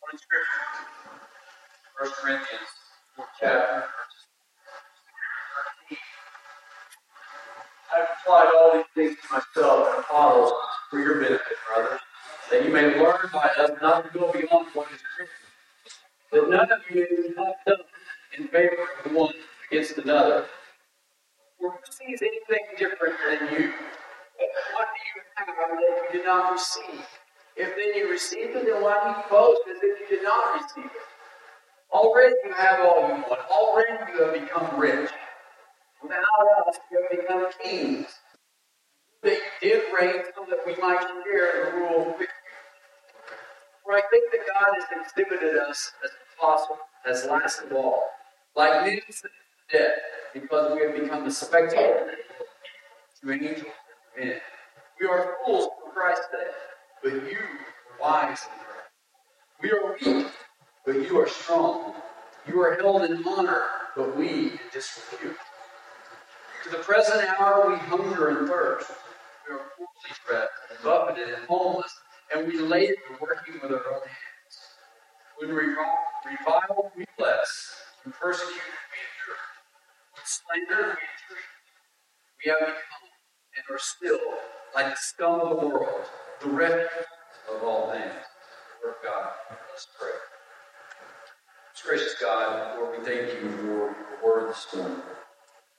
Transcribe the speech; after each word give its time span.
One 0.00 0.18
scripture. 0.18 0.62
First 1.98 2.14
Corinthians, 2.16 2.68
fourth 3.16 3.28
chapter, 3.40 3.84
I've 7.94 8.08
applied 8.20 8.50
all 8.58 8.72
these 8.74 8.84
things 8.94 9.16
to 9.22 9.34
myself 9.34 9.88
and 9.88 10.00
apostles 10.04 10.52
for 10.90 11.00
your 11.00 11.20
benefit, 11.20 11.56
brothers, 11.74 12.00
that 12.50 12.64
you 12.64 12.72
may 12.72 13.00
learn 13.00 13.30
by 13.32 13.50
us 13.58 13.70
not 13.80 14.12
to 14.12 14.18
go 14.18 14.32
beyond 14.32 14.68
what 14.74 14.88
is 14.92 15.00
written. 15.18 15.34
That 16.32 16.50
none 16.50 16.72
of 16.72 16.80
you 16.90 17.06
be 17.08 17.34
puffed 17.34 17.68
up 17.68 17.86
in 18.38 18.48
favor 18.48 18.88
of 19.04 19.12
one 19.12 19.34
against 19.70 19.98
another. 19.98 20.46
For 21.60 21.70
who 21.70 21.78
sees 21.90 22.22
anything 22.22 22.66
different 22.78 23.14
than 23.28 23.52
you? 23.52 23.72
What 24.74 24.88
do 24.92 25.00
you 25.06 25.22
have 25.36 25.46
that 25.48 26.12
you 26.12 26.18
did 26.18 26.26
not 26.26 26.52
receive? 26.52 27.06
If 27.56 27.74
then 27.74 27.94
you 27.96 28.10
received 28.10 28.54
it, 28.54 28.66
then 28.66 28.82
why 28.82 29.00
do 29.02 29.08
you 29.08 29.24
boast 29.30 29.62
as 29.70 29.78
if 29.82 30.10
you 30.10 30.16
did 30.16 30.24
not 30.24 30.60
receive 30.60 30.84
it? 30.84 31.06
Already 31.92 32.34
you 32.44 32.52
have 32.52 32.80
all 32.80 33.08
you 33.08 33.14
want. 33.14 33.40
Already 33.50 34.12
you 34.12 34.22
have 34.24 34.34
become 34.34 34.78
rich. 34.78 35.10
Without 36.02 36.68
us, 36.68 36.78
you 36.90 37.02
have 37.02 37.20
become 37.20 37.50
kings. 37.62 38.06
That 39.22 39.38
you 39.62 39.70
did 39.70 39.82
reign 39.98 40.22
so 40.34 40.44
that 40.50 40.60
we 40.66 40.76
might 40.76 41.00
share 41.24 41.64
the 41.64 41.76
rule 41.78 42.04
with 42.18 42.20
you. 42.20 42.26
For 43.84 43.92
I 43.94 44.02
think 44.10 44.30
that 44.32 44.40
God 44.46 44.74
has 44.74 45.06
exhibited 45.06 45.56
us 45.58 45.92
as 46.04 46.10
apostle, 46.36 46.78
as 47.08 47.24
last 47.24 47.62
of 47.62 47.72
all, 47.72 48.02
like 48.54 48.84
men 48.84 49.00
dead, 49.72 49.92
because 50.34 50.74
we 50.74 50.82
have 50.84 50.94
become 51.00 51.24
the 51.24 51.30
spectator 51.30 52.14
to 53.22 53.30
an 53.30 53.44
angel. 53.44 53.70
We 55.00 55.06
are 55.06 55.36
fools 55.44 55.68
for 55.82 55.92
Christ's 55.92 56.26
sake, 56.30 56.54
but 57.02 57.12
you 57.12 57.38
are 57.38 58.00
wise 58.00 58.40
in 58.44 58.60
Christ. 58.64 58.90
We 59.62 59.70
are 59.72 59.96
weak, 60.00 60.32
but 60.84 60.94
you 60.96 61.18
are 61.20 61.28
strong. 61.28 61.94
You 62.46 62.60
are 62.60 62.76
held 62.76 63.04
in 63.04 63.22
honor, 63.26 63.62
but 63.96 64.16
we 64.16 64.28
in 64.28 64.58
disrepute. 64.72 65.36
To 66.64 66.70
the 66.70 66.78
present 66.78 67.28
hour 67.40 67.70
we 67.70 67.76
hunger 67.76 68.28
and 68.28 68.48
thirst. 68.48 68.90
We 69.48 69.54
are 69.54 69.60
poorly 69.76 70.14
fed 70.28 70.48
and 70.70 70.78
buffeted 70.82 71.34
and 71.34 71.44
homeless, 71.46 71.92
and 72.34 72.46
we 72.46 72.58
labor 72.58 72.94
working 73.20 73.54
with 73.62 73.72
our 73.72 73.86
own 73.94 74.00
hands. 74.00 74.54
When 75.38 75.50
we 75.50 75.62
revile, 75.62 76.92
we 76.96 77.04
bless. 77.18 77.76
When 78.04 78.12
persecuted, 78.12 78.62
we 78.62 78.98
endure. 79.06 79.42
When 80.14 80.24
slandered, 80.24 80.96
we 80.96 81.06
entreat. 81.06 81.46
We 82.44 82.50
have 82.50 82.60
become 82.60 83.06
and 83.56 83.64
are 83.74 83.78
still 83.78 84.20
like 84.74 84.90
the 84.90 84.96
scum 84.96 85.40
of 85.40 85.60
the 85.60 85.66
world, 85.66 86.04
the 86.42 86.48
refuge 86.48 86.88
of 87.54 87.62
all 87.62 87.90
things. 87.90 88.12
Word 88.84 88.90
of 88.90 88.96
God. 89.04 89.30
Let's 89.70 89.88
pray. 89.98 90.10
Most 91.72 91.84
gracious 91.84 92.14
God, 92.20 92.78
Lord, 92.78 92.98
we 92.98 93.04
thank 93.04 93.42
you 93.42 93.50
for 93.50 93.64
your 93.64 93.96
word 94.24 94.50
this 94.50 94.66
morning. 94.74 94.98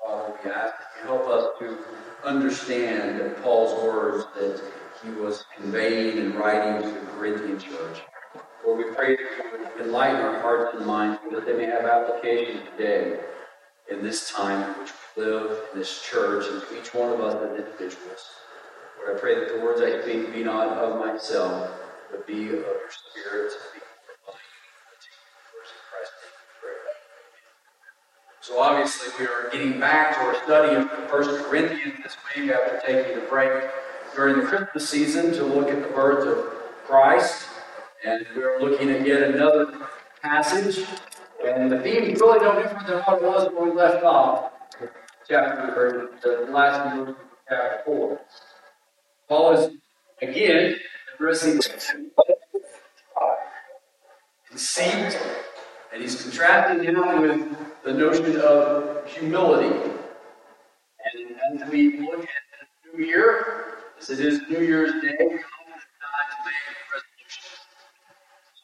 Father, 0.03 0.33
we 0.43 0.51
ask 0.51 0.73
that 0.73 1.01
you 1.01 1.07
help 1.07 1.27
us 1.27 1.59
to 1.59 1.77
understand 2.23 3.35
Paul's 3.43 3.83
words 3.83 4.25
that 4.35 4.61
he 5.03 5.11
was 5.11 5.45
conveying 5.55 6.17
and 6.19 6.35
writing 6.35 6.81
to 6.81 6.99
the 6.99 7.05
Corinthian 7.07 7.59
church. 7.59 7.99
Lord, 8.65 8.85
we 8.85 8.95
pray 8.95 9.15
that 9.15 9.77
you 9.77 9.83
enlighten 9.85 10.21
our 10.21 10.41
hearts 10.41 10.75
and 10.77 10.85
minds 10.85 11.19
so 11.23 11.35
that 11.35 11.45
they 11.45 11.53
may 11.55 11.65
have 11.65 11.85
application 11.85 12.61
today 12.71 13.19
in 13.89 14.03
this 14.03 14.31
time 14.31 14.63
in 14.63 14.79
which 14.79 14.91
we 15.15 15.23
live 15.23 15.51
in 15.73 15.79
this 15.79 16.01
church 16.03 16.45
and 16.51 16.61
to 16.61 16.79
each 16.79 16.93
one 16.93 17.13
of 17.13 17.21
us 17.21 17.35
as 17.35 17.59
individuals. 17.59 18.25
Lord, 18.97 19.17
I 19.17 19.19
pray 19.19 19.35
that 19.35 19.53
the 19.53 19.59
words 19.61 19.81
I 19.81 20.01
speak 20.01 20.33
be 20.33 20.43
not 20.43 20.77
of 20.77 20.99
myself, 20.99 21.71
but 22.11 22.25
be 22.27 22.47
of 22.47 22.55
your 22.55 22.89
spirit, 22.89 23.51
and 23.53 23.81
be 23.81 23.87
So 28.47 28.61
obviously 28.61 29.09
we 29.19 29.25
are 29.29 29.49
getting 29.51 29.77
back 29.77 30.15
to 30.15 30.21
our 30.21 30.35
study 30.45 30.75
of 30.77 30.83
the 30.83 31.07
First 31.09 31.43
Corinthians 31.43 31.95
this 32.01 32.15
week 32.33 32.49
after 32.49 32.79
taking 32.87 33.17
a 33.17 33.25
break 33.25 33.51
during 34.15 34.39
the 34.39 34.45
Christmas 34.45 34.89
season 34.89 35.33
to 35.33 35.43
look 35.43 35.67
at 35.67 35.81
the 35.81 35.89
birth 35.89 36.25
of 36.25 36.53
Christ. 36.85 37.49
And 38.05 38.25
we're 38.37 38.61
looking 38.61 38.89
at 38.89 39.05
yet 39.05 39.23
another 39.23 39.89
passage. 40.21 40.85
And 41.45 41.69
the 41.69 41.81
theme 41.81 42.03
is 42.03 42.21
really 42.21 42.39
no 42.39 42.55
different 42.55 42.87
than 42.87 42.99
what 42.99 43.21
it 43.21 43.25
was 43.25 43.51
when 43.53 43.69
we 43.69 43.75
left 43.75 44.05
off. 44.05 44.53
Chapter, 45.27 46.11
the 46.23 46.47
last 46.49 47.13
chapter 47.49 47.81
4. 47.85 48.19
Paul 49.27 49.51
is 49.53 49.75
again 50.21 50.77
addressing 51.15 51.59
conceit, 54.49 55.19
and 55.93 56.01
he's 56.01 56.21
contrasting 56.21 56.85
it 56.85 57.21
with 57.21 57.57
the 57.83 57.93
notion 57.93 58.39
of 58.39 59.05
humility. 59.05 59.91
And 61.13 61.61
as 61.61 61.69
we 61.69 61.99
look 61.99 62.21
at 62.21 62.91
the 62.93 62.97
new 62.97 63.05
year, 63.05 63.79
as 63.99 64.09
it 64.09 64.19
is 64.19 64.41
New 64.49 64.61
Year's 64.61 64.93
Day, 65.01 65.17
time 65.17 65.27
to 65.27 66.37
make 66.45 66.63
resolutions. 66.93 67.59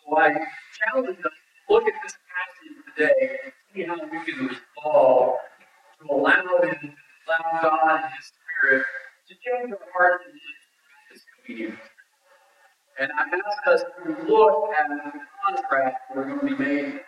So 0.06 0.18
I 0.18 0.34
challenge 0.80 1.18
us 1.20 1.24
to 1.24 1.74
look 1.74 1.84
at 1.88 1.94
this 2.04 2.16
passage 2.32 2.96
today 2.96 3.40
and 3.44 3.54
see 3.74 3.84
how 3.84 3.96
we 3.96 4.26
can 4.26 4.48
resolve 4.48 5.36
to 6.00 6.14
allow 6.14 6.62
Him, 6.64 6.96
allow 7.28 7.62
God 7.62 8.02
and 8.04 8.14
His 8.18 8.32
Spirit 8.32 8.86
to 9.34 9.40
change 9.42 9.72
our 9.72 9.80
hearts 9.94 10.24
and 10.26 10.40
this 11.12 11.22
communion. 11.46 11.78
And 13.00 13.12
I 13.18 13.24
ask 13.24 13.68
us 13.68 13.84
to 14.04 14.32
look 14.32 14.70
at 14.80 14.88
the 14.88 15.20
contrast 15.46 15.98
we're 16.16 16.26
going 16.26 16.40
to 16.40 16.46
be 16.46 16.64
made 16.64 17.00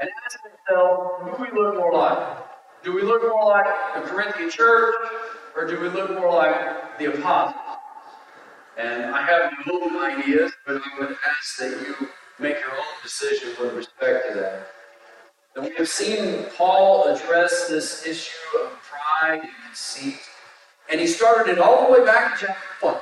and 0.00 0.10
ask 0.24 0.38
themselves, 0.42 1.22
who 1.22 1.36
do 1.36 1.50
we 1.52 1.60
look 1.60 1.76
more 1.76 1.92
like? 1.92 2.38
Do 2.82 2.94
we 2.94 3.02
look 3.02 3.22
more 3.22 3.44
like 3.44 3.66
the 3.94 4.00
Corinthian 4.00 4.48
church, 4.48 4.94
or 5.54 5.66
do 5.66 5.78
we 5.78 5.88
look 5.88 6.10
more 6.18 6.32
like 6.32 6.98
the 6.98 7.14
apostles? 7.14 7.76
And 8.78 9.04
I 9.04 9.20
have 9.20 9.52
own 9.70 9.96
ideas, 9.98 10.52
but 10.66 10.76
I 10.76 10.98
would 10.98 11.10
ask 11.10 11.58
that 11.58 11.86
you 11.86 12.08
make 12.38 12.58
your 12.60 12.70
own 12.70 13.02
decision 13.02 13.50
with 13.60 13.74
respect 13.74 14.28
to 14.28 14.40
that. 14.40 14.66
And 15.54 15.66
we 15.66 15.74
have 15.76 15.88
seen 15.88 16.46
Paul 16.56 17.08
address 17.08 17.68
this 17.68 18.06
issue 18.06 18.58
of 18.62 18.70
pride 18.80 19.40
and 19.40 19.50
conceit, 19.66 20.20
and 20.90 21.00
he 21.00 21.06
started 21.06 21.52
it 21.52 21.58
all 21.58 21.86
the 21.86 21.92
way 21.92 22.04
back 22.04 22.32
in 22.32 22.48
chapter 22.48 22.86
1, 22.86 22.96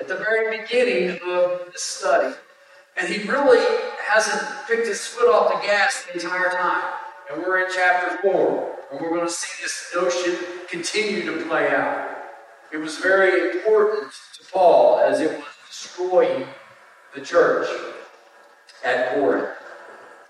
at 0.00 0.08
the 0.08 0.16
very 0.16 0.58
beginning 0.58 1.10
of 1.10 1.72
the 1.72 1.72
study. 1.74 2.34
And 2.98 3.08
he 3.12 3.28
really 3.28 3.64
hasn't 4.08 4.42
picked 4.66 4.86
his 4.86 5.06
foot 5.06 5.28
off 5.32 5.52
the 5.52 5.66
gas 5.66 6.06
the 6.06 6.14
entire 6.14 6.50
time. 6.50 6.94
And 7.30 7.42
we're 7.42 7.66
in 7.66 7.70
chapter 7.74 8.16
4, 8.22 8.76
and 8.92 9.00
we're 9.00 9.10
going 9.10 9.26
to 9.26 9.32
see 9.32 9.62
this 9.62 9.92
notion 9.94 10.36
continue 10.70 11.24
to 11.26 11.44
play 11.44 11.68
out. 11.70 12.08
It 12.72 12.78
was 12.78 12.98
very 12.98 13.58
important 13.58 14.12
to 14.38 14.44
Paul 14.52 15.00
as 15.00 15.20
it 15.20 15.36
was 15.36 15.46
destroying 15.68 16.46
the 17.14 17.20
church 17.20 17.68
at 18.84 19.14
Corinth. 19.14 19.48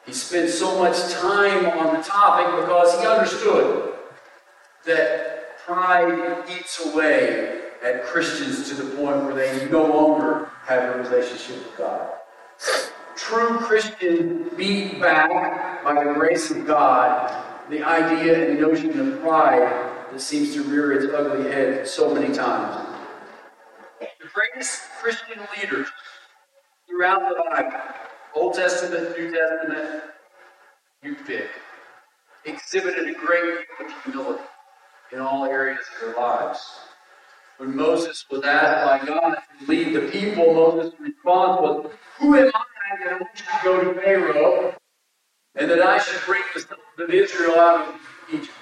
He 0.06 0.12
spent 0.12 0.48
so 0.48 0.78
much 0.78 0.96
time 1.12 1.66
on 1.66 1.96
the 1.96 2.02
topic 2.02 2.64
because 2.64 2.98
he 2.98 3.06
understood 3.06 3.94
that 4.86 5.35
pride 5.66 6.44
eats 6.48 6.84
away 6.86 7.60
at 7.82 8.04
Christians 8.04 8.68
to 8.68 8.74
the 8.74 8.96
point 8.96 9.24
where 9.24 9.34
they 9.34 9.68
no 9.70 9.84
longer 9.84 10.50
have 10.64 10.94
a 10.94 10.98
relationship 11.02 11.56
with 11.58 11.76
God 11.76 12.10
true 13.26 13.58
Christian 13.58 14.48
beat 14.56 15.00
back 15.00 15.82
by 15.82 16.04
the 16.04 16.12
grace 16.12 16.50
of 16.52 16.64
God 16.64 17.44
the 17.68 17.82
idea 17.82 18.50
and 18.50 18.60
notion 18.60 18.98
of 19.00 19.20
pride 19.20 19.68
that 20.12 20.20
seems 20.20 20.54
to 20.54 20.62
rear 20.62 20.92
its 20.92 21.12
ugly 21.12 21.50
head 21.50 21.88
so 21.88 22.14
many 22.14 22.32
times. 22.32 22.86
The 24.00 24.28
greatest 24.32 24.82
Christian 25.02 25.40
leaders 25.56 25.88
throughout 26.88 27.22
the 27.28 27.42
Bible, 27.50 27.80
Old 28.36 28.54
Testament, 28.54 29.18
New 29.18 29.32
Testament, 29.32 30.04
you 31.02 31.16
pick, 31.26 31.48
exhibited 32.44 33.08
a 33.08 33.14
great 33.14 33.42
deal 33.42 33.86
of 33.86 34.04
humility 34.04 34.44
in 35.12 35.20
all 35.20 35.44
areas 35.44 35.80
of 35.94 36.14
their 36.14 36.16
lives. 36.16 36.60
When 37.58 37.74
Moses 37.74 38.24
was 38.30 38.42
asked 38.44 38.84
by 38.86 39.06
God 39.06 39.36
to 39.60 39.66
lead 39.66 39.94
the 39.94 40.10
people, 40.10 40.52
Moses' 40.52 40.92
response 41.00 41.60
was, 41.60 41.90
Who 42.18 42.34
am 42.36 42.50
I 42.54 43.04
that 43.04 43.12
I 43.14 43.18
to 43.18 43.44
go 43.64 43.92
to 43.92 44.00
Pharaoh 44.00 44.74
and 45.56 45.70
that 45.70 45.80
I 45.80 45.98
should 45.98 46.20
bring 46.26 46.42
the 46.54 46.60
sons 46.60 46.80
of 46.98 47.10
Israel 47.10 47.58
out 47.58 47.88
of 47.88 47.94
Egypt. 48.32 48.52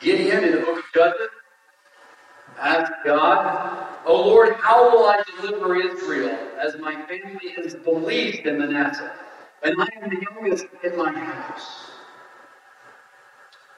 Gideon 0.00 0.44
in 0.44 0.52
the 0.52 0.58
book 0.58 0.78
of 0.78 0.84
Judges 0.94 1.28
asked 2.58 2.92
God, 3.04 3.88
O 4.04 4.26
Lord, 4.26 4.54
how 4.56 4.90
will 4.90 5.06
I 5.06 5.22
deliver 5.40 5.76
Israel 5.76 6.36
as 6.60 6.76
my 6.78 6.94
family 7.06 7.54
is 7.56 7.74
the 7.76 7.90
least 7.90 8.40
in 8.40 8.58
Manasseh, 8.58 9.12
and 9.62 9.80
I 9.80 9.88
am 10.00 10.10
the 10.10 10.26
youngest 10.30 10.66
in 10.84 10.96
my 10.96 11.12
house? 11.12 11.91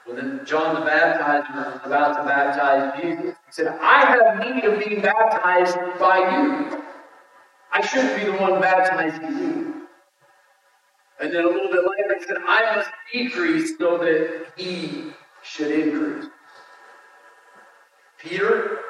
When 0.07 0.45
John 0.45 0.75
the 0.75 0.91
Baptizer 0.91 1.73
was 1.73 1.81
about 1.85 2.19
to 2.19 2.25
baptize 2.25 3.01
Jesus, 3.01 3.35
he 3.47 3.53
said, 3.53 3.69
I 3.81 4.05
have 4.07 4.55
need 4.55 4.65
of 4.65 4.79
being 4.79 5.01
baptized 5.01 5.77
by 5.99 6.19
you. 6.19 6.83
I 7.73 7.85
shouldn't 7.87 8.17
be 8.19 8.31
the 8.31 8.37
one 8.37 8.61
baptizing 8.61 9.39
you. 9.39 9.87
And 11.21 11.33
then 11.33 11.45
a 11.45 11.49
little 11.49 11.71
bit 11.71 11.85
later, 11.99 12.19
he 12.19 12.25
said, 12.25 12.37
I 12.47 12.77
must 12.77 12.91
decrease 13.13 13.79
so 13.79 13.97
that 13.99 14.47
he 14.57 15.13
should 15.43 15.71
increase. 15.71 16.27
Peter 18.19 18.81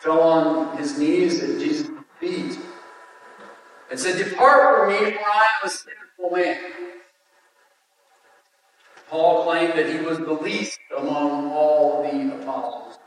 fell 0.00 0.20
on 0.20 0.76
his 0.76 0.98
knees 0.98 1.42
at 1.42 1.58
Jesus' 1.58 1.88
feet 2.20 2.58
and 3.90 3.98
said, 3.98 4.18
Depart 4.18 4.78
from 4.78 4.88
me, 4.88 5.12
for 5.12 5.20
I 5.20 5.46
am 5.62 5.66
a 5.66 5.68
sinful 5.70 6.30
man. 6.32 6.60
Paul 9.08 9.44
claimed 9.44 9.74
that 9.78 9.88
he 9.88 10.04
was 10.04 10.18
the 10.18 10.32
least 10.32 10.78
among 10.96 11.50
all 11.50 12.02
the 12.02 12.42
apostles 12.42 12.98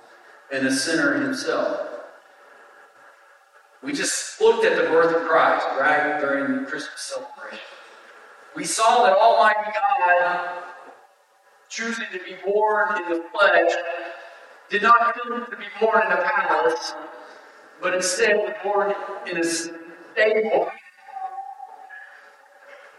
and 0.51 0.67
a 0.67 0.71
sinner 0.71 1.13
himself. 1.21 1.81
We 3.83 3.93
just 3.93 4.39
looked 4.41 4.65
at 4.65 4.75
the 4.75 4.89
birth 4.89 5.15
of 5.15 5.27
Christ, 5.27 5.65
right, 5.79 6.19
during 6.19 6.63
the 6.63 6.69
Christmas 6.69 7.01
celebration. 7.01 7.59
We 8.55 8.63
saw 8.63 9.05
that 9.05 9.17
Almighty 9.17 9.71
God, 9.71 10.63
choosing 11.69 12.05
to 12.11 12.19
be 12.19 12.35
born 12.45 13.03
in 13.03 13.09
the 13.09 13.23
flesh, 13.31 13.71
did 14.69 14.81
not 14.81 15.13
come 15.13 15.45
to 15.45 15.57
be 15.57 15.65
born 15.79 16.05
in 16.05 16.11
a 16.11 16.21
palace, 16.23 16.93
but 17.81 17.93
instead 17.93 18.35
was 18.37 18.53
born 18.63 18.93
in 19.29 19.37
a 19.37 19.43
stable 19.43 20.71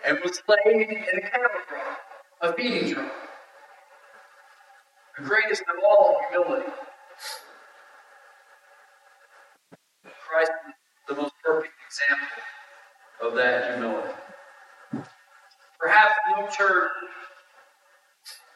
and 0.07 0.19
was 0.25 0.41
laid 0.49 0.89
in 0.89 1.19
a 1.19 1.31
trough, 1.31 1.51
a 2.41 2.53
feeding 2.53 2.95
trough. 2.95 3.13
The 5.19 5.25
greatest 5.25 5.63
of 5.63 5.83
all 5.85 6.21
humility. 6.31 6.71
Christ 10.29 10.53
is 10.69 10.75
the 11.09 11.21
most 11.21 11.33
perfect 11.45 11.73
example 11.87 12.43
of 13.29 13.35
that 13.35 13.75
humility. 13.75 14.15
Perhaps 15.81 16.15
no 16.31 16.47
church 16.49 16.91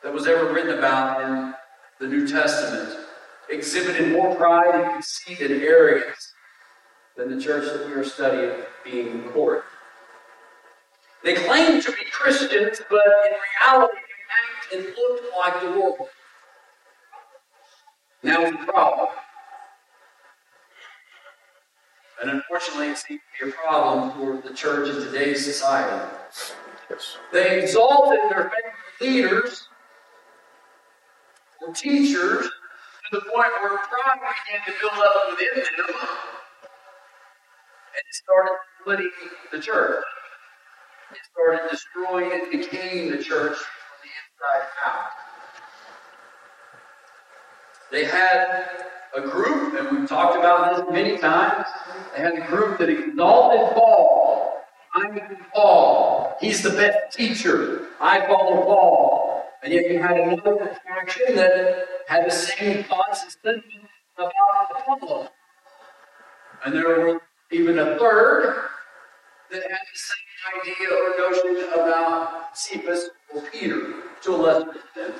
that 0.02 0.12
was 0.12 0.26
ever 0.26 0.52
written 0.52 0.78
about 0.78 1.22
in 1.22 1.54
the 2.00 2.06
New 2.06 2.26
Testament 2.26 2.98
exhibited 3.50 4.12
more 4.12 4.34
pride 4.36 4.74
and 4.74 4.92
conceit 4.92 5.40
and 5.40 5.62
arrogance 5.62 6.32
than 7.16 7.34
the 7.34 7.40
church 7.40 7.64
that 7.64 7.86
we 7.86 7.94
are 7.94 8.04
studying 8.04 8.52
being 8.84 9.08
in 9.08 9.22
Corinth. 9.30 9.64
They 11.24 11.34
claimed 11.34 11.82
to 11.84 11.92
be 11.92 12.04
Christians, 12.10 12.80
but 12.90 13.02
in 13.26 13.32
reality 13.60 13.94
they 13.96 14.80
acted 14.80 14.86
and 14.86 14.96
looked 14.96 15.24
like 15.38 15.60
the 15.60 15.80
world. 15.80 16.08
Now 18.22 18.50
the 18.50 18.56
problem. 18.58 19.08
And 22.20 22.30
unfortunately, 22.30 22.88
it 22.88 22.98
seems 22.98 23.20
to 23.40 23.46
be 23.46 23.50
a 23.50 23.54
problem 23.54 24.12
for 24.12 24.48
the 24.48 24.54
church 24.54 24.88
in 24.88 24.94
today's 24.96 25.44
society. 25.44 26.08
Yes. 26.90 27.16
They 27.32 27.62
exalted 27.62 28.20
their 28.30 28.50
favorite 29.00 29.00
leaders 29.00 29.68
or 31.60 31.72
teachers 31.74 32.46
to 32.46 32.50
the 33.12 33.20
point 33.22 33.48
where 33.60 33.78
pride 33.78 34.20
began 34.20 34.64
to 34.66 34.72
build 34.80 35.04
up 35.04 35.30
within 35.30 35.64
them 35.64 35.96
and 37.94 38.04
it 38.08 38.14
started 38.14 38.56
splitting 38.80 39.10
the 39.52 39.58
church. 39.58 40.04
It 41.12 41.18
started 41.30 41.68
destroying 41.70 42.32
and 42.32 42.50
decaying 42.50 43.10
the 43.10 43.18
church 43.18 43.56
from 43.56 43.98
the 44.02 44.10
inside 44.22 44.68
out. 44.86 45.10
They 47.90 48.04
had 48.04 48.88
a 49.14 49.20
group, 49.20 49.74
and 49.78 49.98
we've 49.98 50.08
talked 50.08 50.38
about 50.38 50.76
this 50.76 50.86
many 50.90 51.18
times. 51.18 51.66
They 52.16 52.22
had 52.22 52.34
a 52.34 52.46
group 52.46 52.78
that 52.78 52.88
exalted 52.88 53.74
Paul. 53.74 54.62
I'm 54.94 55.20
Paul. 55.54 56.36
He's 56.40 56.62
the 56.62 56.70
best 56.70 57.14
teacher. 57.14 57.88
I 58.00 58.26
follow 58.26 58.62
Paul. 58.62 59.44
And 59.62 59.72
yet 59.72 59.90
you 59.90 60.00
had 60.00 60.16
another 60.16 60.76
faction 60.86 61.36
that 61.36 61.86
had 62.08 62.26
the 62.26 62.30
same 62.30 62.84
thoughts 62.84 63.22
and 63.22 63.32
sentiments 63.42 63.92
about 64.16 64.80
Apollo. 64.80 65.28
And 66.64 66.74
there 66.74 66.88
were 66.88 67.20
even 67.50 67.78
a 67.78 67.98
third 67.98 68.64
that 69.50 69.62
had 69.62 69.70
the 69.70 69.98
same 69.98 70.31
idea 70.60 70.88
or 70.90 71.30
notion 71.30 71.68
about 71.74 72.56
Cephas 72.56 73.10
or 73.34 73.42
Peter 73.52 73.94
to 74.22 74.34
a 74.34 74.36
lesser 74.36 74.70
extent. 74.72 75.14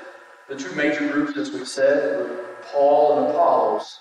The 0.49 0.57
two 0.57 0.75
major 0.75 1.09
groups, 1.11 1.37
as 1.37 1.51
we 1.51 1.65
said, 1.65 2.19
were 2.19 2.47
Paul 2.63 3.19
and 3.19 3.31
Apollos. 3.31 3.99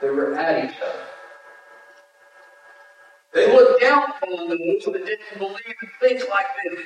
They 0.00 0.10
were 0.10 0.34
at 0.36 0.64
each 0.64 0.76
other. 0.80 1.04
They 3.34 3.52
looked 3.52 3.80
down 3.80 4.02
on 4.02 4.48
those 4.48 4.84
that 4.84 5.04
didn't 5.06 5.38
believe 5.38 5.74
and 5.80 5.90
think 6.00 6.28
like 6.28 6.46
did. 6.64 6.84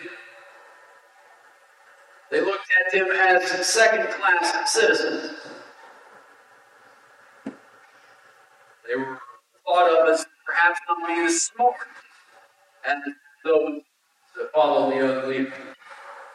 They 2.30 2.40
looked 2.40 2.66
at 2.86 2.92
them 2.92 3.08
as 3.10 3.66
second 3.66 4.08
class 4.08 4.72
citizens. 4.72 5.38
They 8.88 8.96
were 8.96 9.18
thought 9.66 9.90
of 9.90 10.08
as 10.08 10.26
perhaps 10.46 10.80
not 10.88 11.06
being 11.06 11.26
as 11.26 11.42
smart 11.42 11.76
as 12.84 12.96
those 13.44 13.80
that 14.36 14.52
follow 14.52 14.90
the 14.90 15.16
unbelievers. 15.16 15.52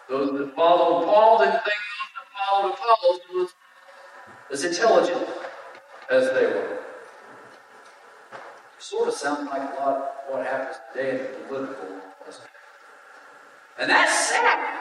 Those 0.10 0.38
that 0.38 0.56
follow 0.56 1.06
Paul 1.06 1.40
didn't 1.40 1.52
think 1.52 1.66
those 1.66 2.12
that 2.16 2.50
followed 2.50 2.74
Apollos 2.74 3.20
was 3.34 3.50
as 4.52 4.64
intelligent 4.64 5.28
as 6.12 6.32
they 6.32 6.46
were. 6.46 6.80
Sort 8.80 9.10
of 9.10 9.14
sounds 9.16 9.50
like 9.50 9.62
a 9.62 9.80
lot 9.80 9.96
of 9.98 10.04
what 10.30 10.46
happens 10.46 10.78
today 10.94 11.12
in 11.12 11.18
the 11.18 11.48
political 11.48 11.88
aspect. 12.28 12.52
And 13.80 13.90
that's 13.90 14.30
sad. 14.30 14.78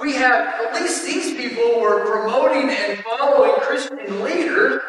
We 0.00 0.14
have, 0.14 0.60
at 0.60 0.74
least 0.80 1.04
these 1.04 1.34
people 1.34 1.80
were 1.80 2.04
promoting 2.04 2.70
and 2.70 2.98
following 3.00 3.52
Christian 3.60 4.22
leaders, 4.22 4.80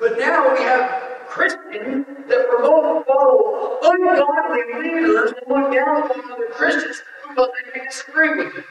but 0.00 0.18
now 0.18 0.52
we 0.52 0.60
have 0.62 0.97
Christians 1.38 2.04
that 2.28 2.48
promote 2.50 3.06
follow 3.06 3.78
ungodly 3.84 4.82
leaders 4.82 5.30
and 5.30 5.46
look 5.48 5.72
down 5.72 6.02
on 6.10 6.32
other 6.32 6.48
Christians 6.50 7.00
because 7.28 7.48
they 7.74 7.80
disagree 7.84 8.44
with 8.44 8.54
them. 8.54 8.64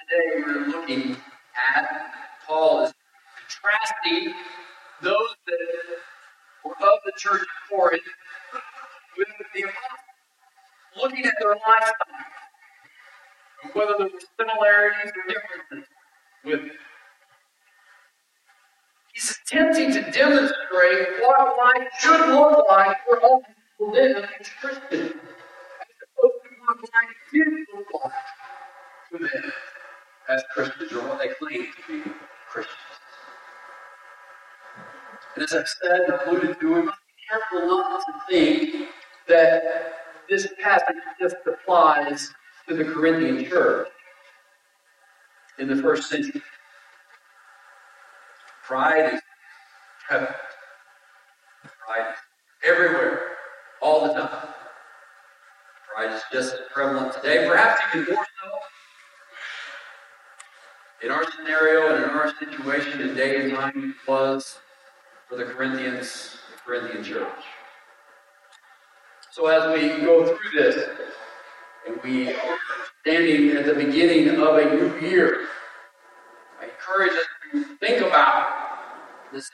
Today, 0.00 0.42
we're 0.46 0.66
looking 0.68 1.16
at 1.76 2.12
Paul 2.46 2.84
is 2.84 2.94
contrasting 3.48 4.32
those 5.02 5.34
that 5.48 5.58
were 6.64 6.70
of 6.70 6.98
the 7.04 7.12
church 7.18 7.40
of 7.40 7.48
Corinth 7.68 8.02
with 9.18 9.28
the 9.54 9.62
apostles, 9.62 9.82
looking 11.02 11.26
at 11.26 11.34
their 11.40 11.50
lifestyle 11.50 12.45
whether 13.72 13.94
there 13.98 14.08
were 14.08 14.20
similarities 14.38 15.12
or 15.16 15.32
differences 15.32 15.88
with 16.44 16.60
it. 16.60 16.72
He's 19.12 19.34
attempting 19.44 19.92
to 19.92 20.10
demonstrate 20.10 21.08
what 21.22 21.56
life 21.56 21.88
should 21.98 22.28
look 22.28 22.66
like 22.68 22.96
for 23.08 23.18
all 23.20 23.42
people 23.42 23.92
live 23.94 24.28
as 24.38 24.48
Christians, 24.60 25.12
as 25.12 25.96
opposed 26.02 26.42
to 26.44 26.50
what 26.60 26.76
life 26.76 27.16
did 27.32 27.48
look 27.74 27.86
like 28.04 28.12
for 29.10 29.18
them 29.18 29.52
as 30.28 30.42
Christians, 30.52 30.92
or 30.92 31.08
what 31.08 31.18
they 31.18 31.28
claim 31.28 31.64
to 31.64 32.04
be 32.04 32.10
Christians. 32.50 32.76
And 35.34 35.44
as 35.44 35.52
I've 35.54 35.68
said 35.68 36.00
and 36.00 36.18
alluded 36.26 36.60
to, 36.60 36.74
we 36.74 36.82
must 36.82 36.98
be 36.98 37.22
careful 37.28 37.68
not 37.68 38.00
to 38.00 38.12
think 38.28 38.88
that 39.28 39.62
this 40.28 40.46
passage 40.62 40.96
just 41.20 41.36
applies 41.46 42.32
to 42.68 42.74
the 42.74 42.84
Corinthian 42.84 43.44
church 43.44 43.88
in 45.58 45.68
the 45.68 45.76
first 45.76 46.08
century. 46.08 46.42
Pride 48.64 49.14
is 49.14 49.20
prevalent. 50.08 50.34
Pride 51.86 52.10
is 52.10 52.18
everywhere, 52.68 53.20
all 53.80 54.06
the 54.06 54.12
time. 54.14 54.48
Pride 55.94 56.12
is 56.12 56.22
just 56.32 56.54
as 56.54 56.60
prevalent 56.72 57.14
today, 57.14 57.46
perhaps 57.48 57.80
even 57.94 58.14
more 58.14 58.26
so. 58.42 58.50
In 61.06 61.12
our 61.12 61.24
scenario 61.30 61.94
and 61.94 62.04
in 62.04 62.10
our 62.10 62.32
situation 62.38 63.00
in 63.00 63.14
day 63.14 63.44
and 63.44 63.52
time 63.54 63.94
was 64.08 64.58
for 65.28 65.36
the 65.36 65.44
Corinthians, 65.44 66.38
the 66.50 66.58
Corinthian 66.64 67.04
church. 67.04 67.44
So 69.30 69.46
as 69.46 69.72
we 69.72 69.88
go 70.04 70.26
through 70.26 70.50
this, 70.58 70.88
and 71.86 72.00
we 72.02 72.28
are 72.32 72.58
standing 73.00 73.56
at 73.56 73.66
the 73.66 73.74
beginning 73.74 74.28
of 74.28 74.56
a 74.56 74.74
new 74.74 74.98
year. 75.00 75.46
I 76.60 76.64
encourage 76.64 77.12
us 77.12 77.26
to 77.52 77.76
think 77.76 78.02
about 78.02 78.48
this. 79.32 79.50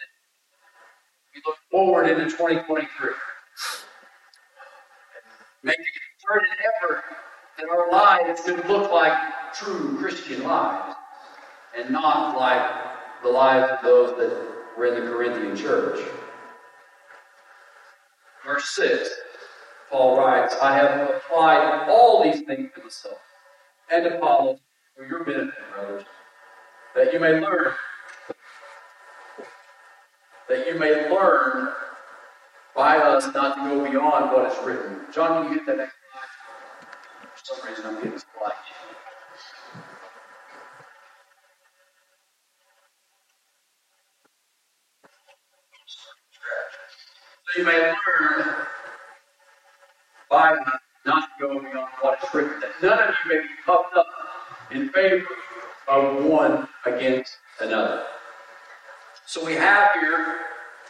We 1.34 1.42
look 1.46 1.56
forward 1.70 2.08
into 2.08 2.24
2023. 2.24 3.10
Make 5.64 5.76
a 5.76 5.82
concerted 6.26 6.50
effort 6.82 7.04
that 7.58 7.68
our 7.68 7.90
lives 7.90 8.44
should 8.44 8.66
look 8.68 8.90
like 8.90 9.12
true 9.54 9.96
Christian 9.98 10.42
lives 10.42 10.96
and 11.76 11.90
not 11.90 12.36
like 12.38 13.22
the 13.22 13.28
lives 13.28 13.72
of 13.72 13.82
those 13.82 14.16
that 14.18 14.52
were 14.76 14.86
in 14.86 14.94
the 14.94 15.10
Corinthian 15.10 15.56
church. 15.56 16.00
Verse 18.44 18.68
6, 18.70 19.08
Paul 19.92 20.16
writes, 20.16 20.56
I 20.62 20.74
have 20.74 21.10
applied 21.10 21.86
all 21.86 22.24
these 22.24 22.40
things 22.46 22.70
to 22.74 22.82
myself 22.82 23.18
and 23.92 24.06
Apollos 24.06 24.58
for 24.96 25.04
your 25.04 25.22
benefit, 25.22 25.52
brothers, 25.74 26.04
that 26.96 27.12
you 27.12 27.20
may 27.20 27.38
learn, 27.38 27.74
that 30.48 30.66
you 30.66 30.78
may 30.78 31.10
learn 31.10 31.68
by 32.74 32.96
us 32.96 33.34
not 33.34 33.56
to 33.56 33.68
go 33.68 33.90
beyond 33.90 34.32
what 34.32 34.50
is 34.50 34.58
written. 34.64 35.00
John, 35.12 35.44
can 35.44 35.52
you 35.52 35.58
get 35.58 35.66
that 35.66 35.76
next 35.76 35.94
slide? 36.10 37.34
For 37.34 37.54
some 37.54 37.68
reason, 37.68 37.86
I'm 37.86 37.94
getting 37.96 38.12
this 38.12 38.24
slide. 38.38 38.52
So 47.44 47.60
you 47.60 47.66
may 47.66 47.78
learn 47.78 48.66
by 50.32 50.56
not 51.04 51.28
going 51.38 51.58
go 51.58 51.70
beyond 51.70 51.90
what 52.00 52.18
is 52.24 52.34
written, 52.34 52.58
that 52.60 52.70
none 52.82 52.98
of 52.98 53.14
you 53.22 53.36
may 53.36 53.42
be 53.42 53.48
puffed 53.66 53.94
up 53.94 54.06
in 54.70 54.88
favor 54.88 55.26
of 55.88 56.24
one 56.24 56.66
against 56.86 57.36
another. 57.60 58.04
So 59.26 59.44
we 59.44 59.52
have 59.52 59.90
here 60.00 60.38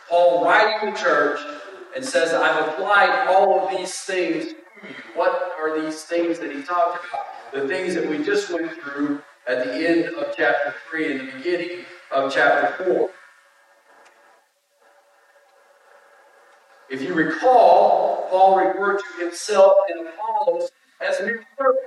Paul 0.09 0.45
writing 0.45 0.93
the 0.93 0.97
church 0.97 1.41
and 1.97 2.05
says, 2.05 2.33
I've 2.33 2.69
applied 2.69 3.27
all 3.29 3.61
of 3.61 3.77
these 3.77 3.93
things 4.01 4.45
to 4.45 4.51
you. 4.51 4.95
What 5.17 5.53
are 5.59 5.81
these 5.81 6.05
things 6.05 6.39
that 6.39 6.55
he 6.55 6.63
talked 6.63 7.05
about? 7.05 7.53
The 7.53 7.67
things 7.67 7.95
that 7.97 8.09
we 8.09 8.25
just 8.25 8.49
went 8.53 8.71
through 8.71 9.23
at 9.49 9.65
the 9.65 9.75
end 9.75 10.15
of 10.15 10.35
chapter 10.37 10.73
3 10.89 11.19
and 11.19 11.29
the 11.29 11.33
beginning 11.33 11.85
of 12.13 12.33
chapter 12.33 12.85
4. 12.85 13.11
If 16.91 17.03
you 17.03 17.15
recall, 17.15 18.12
Paul 18.33 18.57
referred 18.57 18.99
to 18.99 19.25
himself 19.25 19.75
and 19.91 20.09
Apollos 20.09 20.71
as 21.03 21.21
a 21.21 21.25
mere 21.25 21.45
servants. 21.59 21.83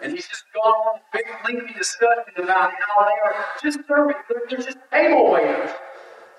And 0.00 0.12
he's 0.12 0.28
just 0.28 0.44
gone 0.54 0.72
on 0.72 1.00
a 1.00 1.02
big 1.12 1.26
lengthy 1.44 1.74
discussion 1.76 2.34
about 2.36 2.70
how 2.70 3.04
they 3.04 3.28
are 3.28 3.44
just 3.60 3.80
servants. 3.88 4.20
They're, 4.28 4.42
they're 4.48 4.64
just 4.64 4.78
table 4.92 5.32
waiters. 5.32 5.70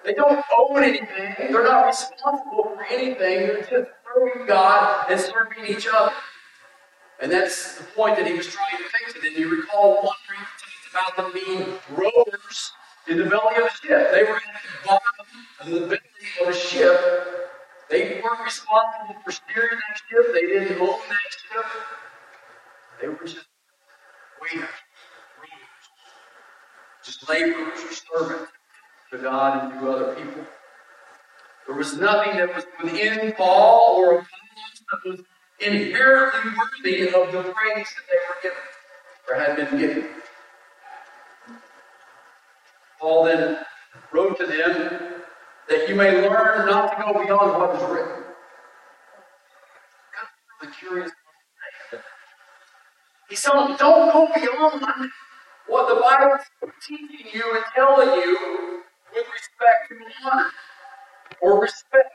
They 0.05 0.13
don't 0.13 0.41
own 0.57 0.83
anything. 0.83 1.35
They're 1.37 1.63
not 1.63 1.85
responsible 1.85 2.75
for 2.75 2.85
anything. 2.89 3.17
They're 3.17 3.61
just 3.61 3.91
serving 4.15 4.47
God 4.47 5.11
and 5.11 5.19
serving 5.19 5.65
each 5.67 5.87
other. 5.93 6.13
And 7.21 7.29
that's 7.29 7.77
the 7.77 7.83
point 7.83 8.15
that 8.15 8.25
he 8.25 8.33
was 8.33 8.47
trying 8.47 8.77
to 8.77 8.83
fix 8.83 9.15
it. 9.17 9.25
And 9.25 9.35
you 9.35 9.49
recall 9.49 9.95
one 9.95 10.15
he 10.29 10.93
talked 10.93 11.17
about 11.17 11.33
them 11.33 11.43
being 11.45 11.77
rowers 11.91 12.71
in 13.09 13.17
the 13.17 13.25
belly 13.25 13.55
of 13.57 13.65
a 13.65 13.69
ship. 13.69 14.11
They 14.11 14.23
were 14.23 14.35
at 14.35 14.43
the 14.63 14.87
bottom 14.87 15.25
of 15.59 15.69
the 15.71 15.79
belly 15.87 15.99
of 16.41 16.47
a 16.47 16.57
ship. 16.57 17.51
They 17.89 18.21
weren't 18.23 18.43
responsible 18.43 19.21
for 19.23 19.31
steering 19.31 19.69
that 19.69 19.97
ship. 20.09 20.33
They 20.33 20.47
didn't 20.47 20.81
own 20.81 20.99
that 21.09 21.31
ship. 21.31 21.65
They 23.01 23.07
were 23.07 23.25
just 23.25 23.45
waiters, 24.41 24.69
just 27.03 27.29
laborers 27.29 27.79
or 27.79 27.93
servants 27.93 28.51
to 29.11 29.17
God 29.19 29.71
and 29.71 29.79
to 29.79 29.91
other 29.91 30.15
people. 30.15 30.45
There 31.67 31.75
was 31.75 31.97
nothing 31.97 32.37
that 32.37 32.55
was 32.55 32.65
within 32.83 33.33
Paul 33.33 33.95
or 33.97 34.05
Apollos 34.13 34.27
that 34.91 35.09
was 35.09 35.19
inherently 35.59 36.51
worthy 36.51 37.07
of 37.07 37.31
the 37.31 37.53
praise 37.53 37.87
that 37.87 38.05
they 38.09 38.19
were 38.27 38.41
given 38.41 38.57
or 39.29 39.35
had 39.35 39.55
been 39.55 39.79
given. 39.79 40.09
Paul 42.99 43.25
then 43.25 43.57
wrote 44.11 44.37
to 44.39 44.45
them 44.45 45.14
that 45.69 45.89
you 45.89 45.95
may 45.95 46.21
learn 46.27 46.67
not 46.67 46.95
to 46.97 47.03
go 47.03 47.23
beyond 47.23 47.59
what 47.59 47.75
is 47.75 47.81
written. 47.89 48.23
I'm 50.61 50.71
curious. 50.71 51.11
He's 53.29 53.41
telling 53.41 53.75
don't 53.77 54.13
go 54.13 54.27
beyond 54.33 55.09
what 55.67 55.89
the 55.89 56.01
Bible 56.01 56.35
is 56.35 56.71
teaching 56.87 57.27
you 57.33 57.55
and 57.55 57.63
telling 57.75 58.09
you 58.19 58.81
with 59.13 59.25
respect 59.33 59.89
to 59.89 60.29
honor 60.29 60.51
or 61.41 61.61
respect 61.61 62.11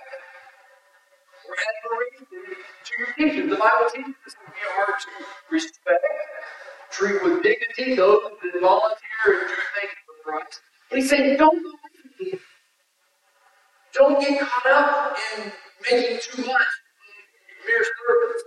or 1.49 1.55
admiration 1.69 2.27
to 2.85 2.93
your 2.99 3.31
teachers. 3.31 3.51
The 3.51 3.57
Bible 3.57 3.91
teaches 3.93 4.15
us 4.27 4.37
we 4.47 4.53
are 4.79 4.87
to 4.87 5.27
respect, 5.51 6.05
treat 6.93 7.23
with 7.25 7.43
dignity 7.43 7.97
those 7.97 8.23
that 8.23 8.61
volunteer 8.61 9.27
and 9.27 9.49
do 9.49 9.55
things 9.81 9.95
for 10.07 10.31
Christ. 10.31 10.61
But 10.91 10.99
he's 11.01 11.11
saying, 11.11 11.37
don't 11.39 11.63
go 11.63 11.71
Don't 13.95 14.21
get 14.21 14.41
caught 14.41 14.67
up 14.67 15.17
in 15.37 15.53
making 15.91 16.21
too 16.23 16.43
much 16.43 16.69
mere 17.67 17.85
servants. 17.85 18.45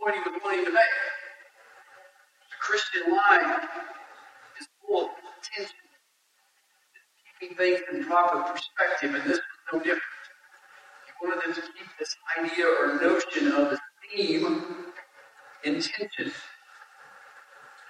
Point 0.00 0.16
he 0.16 0.30
was 0.30 0.40
wanting 0.44 0.64
to 0.64 0.72
make. 0.72 0.84
The 2.50 2.56
Christian 2.60 3.12
life 3.12 3.64
is 4.60 4.68
full 4.86 5.06
of 5.06 5.10
tension 5.42 5.76
keeping 7.40 7.56
things 7.56 7.80
in 7.92 8.04
proper 8.04 8.52
perspective, 8.52 9.14
and 9.14 9.24
this 9.24 9.38
was 9.38 9.72
no 9.72 9.78
different. 9.78 10.02
He 11.06 11.26
wanted 11.26 11.42
them 11.44 11.54
to 11.54 11.60
keep 11.60 11.88
this 11.98 12.16
idea 12.38 12.66
or 12.66 13.00
notion 13.00 13.52
of 13.52 13.72
esteem 13.72 14.62
in 15.64 15.80
tension. 15.80 16.32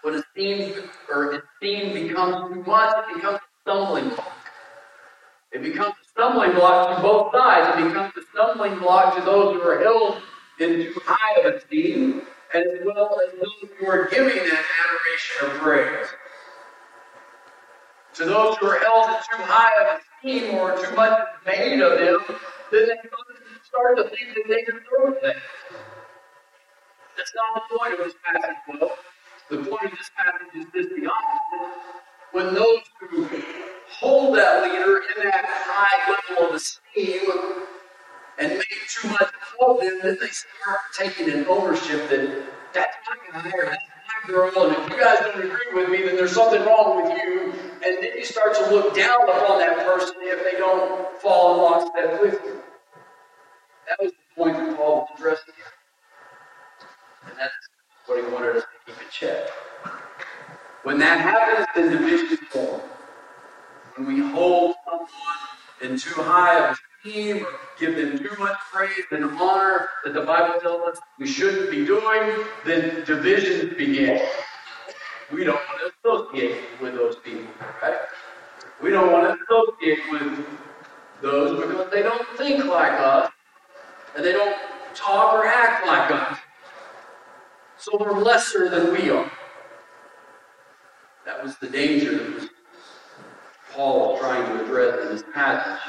When 0.02 0.14
esteem 0.14 0.74
or 1.08 1.32
esteem 1.32 2.08
becomes 2.08 2.54
too 2.54 2.62
much, 2.62 2.96
it 3.10 3.14
becomes 3.16 3.38
a 3.38 3.40
stumbling 3.62 4.08
block. 4.10 4.32
It 5.52 5.62
becomes 5.62 5.94
a 5.94 6.03
stumbling 6.14 6.52
block 6.52 6.96
to 6.96 7.02
both 7.02 7.32
sides. 7.32 7.78
It 7.78 7.88
becomes 7.88 8.12
a 8.16 8.22
stumbling 8.32 8.78
block 8.78 9.16
to 9.16 9.22
those 9.22 9.54
who 9.54 9.62
are 9.62 9.80
held 9.80 10.22
in 10.60 10.84
too 10.84 11.00
high 11.04 11.40
of 11.40 11.54
esteem, 11.54 12.22
as 12.54 12.64
well 12.84 13.18
as 13.26 13.34
those 13.38 13.70
who 13.78 13.86
are 13.86 14.08
giving 14.08 14.36
that 14.36 14.64
adoration 14.80 15.42
or 15.42 15.48
praise. 15.58 16.08
To 18.14 18.24
those 18.24 18.56
who 18.58 18.66
are 18.66 18.78
held 18.78 19.08
in 19.08 19.16
too 19.16 19.42
high 19.42 19.72
of 19.82 20.00
esteem 20.00 20.54
or 20.54 20.76
too 20.76 20.94
much 20.94 21.18
made 21.46 21.80
of 21.80 21.98
them, 21.98 22.38
then 22.70 22.86
they 22.86 22.96
start 23.66 23.96
to 23.96 24.04
think 24.04 24.34
that 24.34 24.44
they 24.46 24.62
deserve 24.62 25.20
things. 25.20 25.42
That's 27.16 27.32
not 27.34 27.62
the 27.68 27.78
point 27.78 27.92
of 27.94 27.98
this 28.06 28.14
passage, 28.24 28.56
well. 28.68 28.96
The 29.50 29.56
point 29.58 29.92
of 29.92 29.98
this 29.98 30.10
passage 30.16 30.54
is 30.54 30.66
this 30.72 30.86
the 30.96 31.10
opposite. 31.10 31.80
When 32.32 32.54
those 32.54 32.80
who 33.00 33.28
hold 33.90 34.36
that 34.36 34.62
leader 34.62 35.00
in 35.16 35.28
that 35.28 35.44
high 35.46 36.16
level 36.30 36.48
of 36.48 36.54
esteem 36.54 37.22
and 38.38 38.52
make 38.52 38.66
too 38.88 39.08
much 39.08 39.30
of 39.60 39.80
them, 39.80 40.00
then 40.02 40.18
they 40.20 40.28
start 40.28 40.80
taking 40.98 41.30
an 41.30 41.46
ownership 41.48 42.08
that 42.10 42.42
that's 42.72 42.96
my 43.08 43.40
guy 43.40 43.50
or 43.56 43.66
that's 43.66 43.82
girl, 44.26 44.50
and 44.66 44.76
if 44.76 44.90
you 44.90 44.98
guys 44.98 45.18
don't 45.20 45.38
agree 45.38 45.72
with 45.74 45.88
me, 45.90 46.02
then 46.02 46.16
there's 46.16 46.32
something 46.32 46.64
wrong 46.64 47.02
with 47.02 47.16
you. 47.16 47.52
And 47.84 48.02
then 48.02 48.16
you 48.16 48.24
start 48.24 48.54
to 48.56 48.70
look 48.70 48.94
down 48.94 49.28
upon 49.28 49.58
that 49.58 49.86
person 49.86 50.14
if 50.20 50.50
they 50.50 50.58
don't 50.58 51.20
fall 51.20 51.54
in 51.54 51.62
lockstep 51.62 52.20
with 52.20 52.40
you. 52.44 52.62
That 53.88 53.98
was 54.00 54.12
the 54.12 54.42
point 54.42 54.56
that 54.56 54.76
Paul 54.76 55.00
was 55.00 55.08
addressing 55.18 55.54
here. 55.56 55.66
And 57.28 57.38
that's 57.38 57.52
what 58.06 58.24
he 58.24 58.32
wanted 58.32 58.56
us 58.56 58.62
to 58.62 58.92
keep 58.92 59.00
in 59.00 59.08
check. 59.10 59.50
When 60.84 60.98
that 60.98 61.20
happens, 61.20 61.66
then 61.74 61.92
division 61.92 62.38
forms. 62.50 62.82
When 63.96 64.06
we 64.08 64.20
hold 64.20 64.74
someone 64.84 65.08
in 65.82 65.98
too 65.98 66.20
high 66.20 66.68
of 66.68 66.76
esteem 67.04 67.46
give 67.78 67.96
them 67.96 68.18
too 68.18 68.34
much 68.38 68.56
praise 68.72 69.04
and 69.10 69.24
honor 69.40 69.88
that 70.04 70.14
the 70.14 70.22
Bible 70.22 70.58
tells 70.60 70.88
us 70.88 70.98
we 71.18 71.26
shouldn't 71.26 71.70
be 71.70 71.84
doing, 71.84 72.44
then 72.64 73.04
divisions 73.04 73.74
begin. 73.76 74.26
We 75.32 75.44
don't 75.44 75.60
want 75.68 75.80
to 75.80 76.10
associate 76.10 76.60
with 76.80 76.94
those 76.94 77.16
people, 77.16 77.46
right? 77.82 77.98
We 78.82 78.90
don't 78.90 79.12
want 79.12 79.38
to 79.38 79.44
associate 79.44 80.00
with 80.10 80.44
those 81.22 81.60
because 81.60 81.90
they 81.92 82.02
don't 82.02 82.26
think 82.36 82.64
like 82.64 82.92
us 82.92 83.30
and 84.16 84.24
they 84.24 84.32
don't 84.32 84.56
talk 84.94 85.34
or 85.34 85.46
act 85.46 85.86
like 85.86 86.10
us. 86.10 86.38
So 87.78 87.96
they're 87.98 88.12
lesser 88.12 88.68
than 88.68 88.92
we 88.92 89.10
are. 89.10 89.30
That 91.26 91.42
was 91.42 91.56
the 91.56 91.68
danger 91.68 92.33
Paul 93.74 94.12
was 94.12 94.20
trying 94.20 94.46
to 94.46 94.64
address 94.64 95.02
in 95.02 95.08
this 95.08 95.24
passage. 95.34 95.82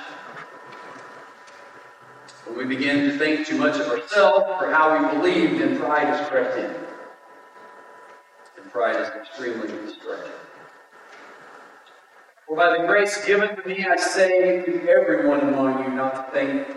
When 2.46 2.58
we 2.58 2.66
begin 2.76 3.10
to 3.10 3.18
think 3.18 3.46
too 3.46 3.58
much 3.58 3.80
of 3.80 3.88
ourselves 3.88 4.46
or 4.60 4.72
how 4.72 4.98
we 4.98 5.18
believe, 5.18 5.60
then 5.60 5.78
pride 5.78 6.12
is 6.14 6.28
crept 6.28 6.58
in. 6.58 6.74
And 8.58 8.72
pride 8.72 8.96
is 8.96 9.10
extremely 9.10 9.68
destructive. 9.68 10.34
For 12.48 12.56
by 12.56 12.78
the 12.78 12.88
grace 12.88 13.24
given 13.26 13.56
to 13.56 13.68
me, 13.68 13.86
I 13.88 13.98
say 13.98 14.64
to 14.66 14.90
everyone 14.90 15.42
among 15.42 15.84
you 15.84 15.92
not 15.92 16.28
to 16.28 16.32
think, 16.32 16.68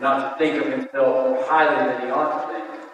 not 0.00 0.38
to 0.38 0.44
think 0.44 0.62
of 0.62 0.70
himself 0.70 1.30
more 1.30 1.44
highly 1.44 1.92
than 1.92 2.02
he 2.02 2.10
ought 2.10 2.46
to 2.46 2.52
think, 2.52 2.88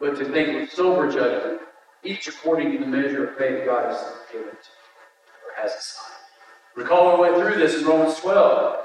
but 0.00 0.16
to 0.18 0.24
think 0.26 0.60
with 0.60 0.72
sober 0.72 1.10
judgment, 1.10 1.62
each 2.04 2.28
according 2.28 2.72
to 2.72 2.78
the 2.78 2.86
measure 2.86 3.28
of 3.28 3.36
faith 3.36 3.64
God 3.64 3.90
has 3.90 4.12
given 4.30 4.50
to 4.50 4.75
or 5.56 5.62
has 5.62 5.72
assigned. 5.72 6.16
Recall 6.76 7.16
we 7.16 7.30
went 7.30 7.36
through 7.36 7.58
this 7.58 7.80
in 7.80 7.86
Romans 7.86 8.18
12. 8.20 8.76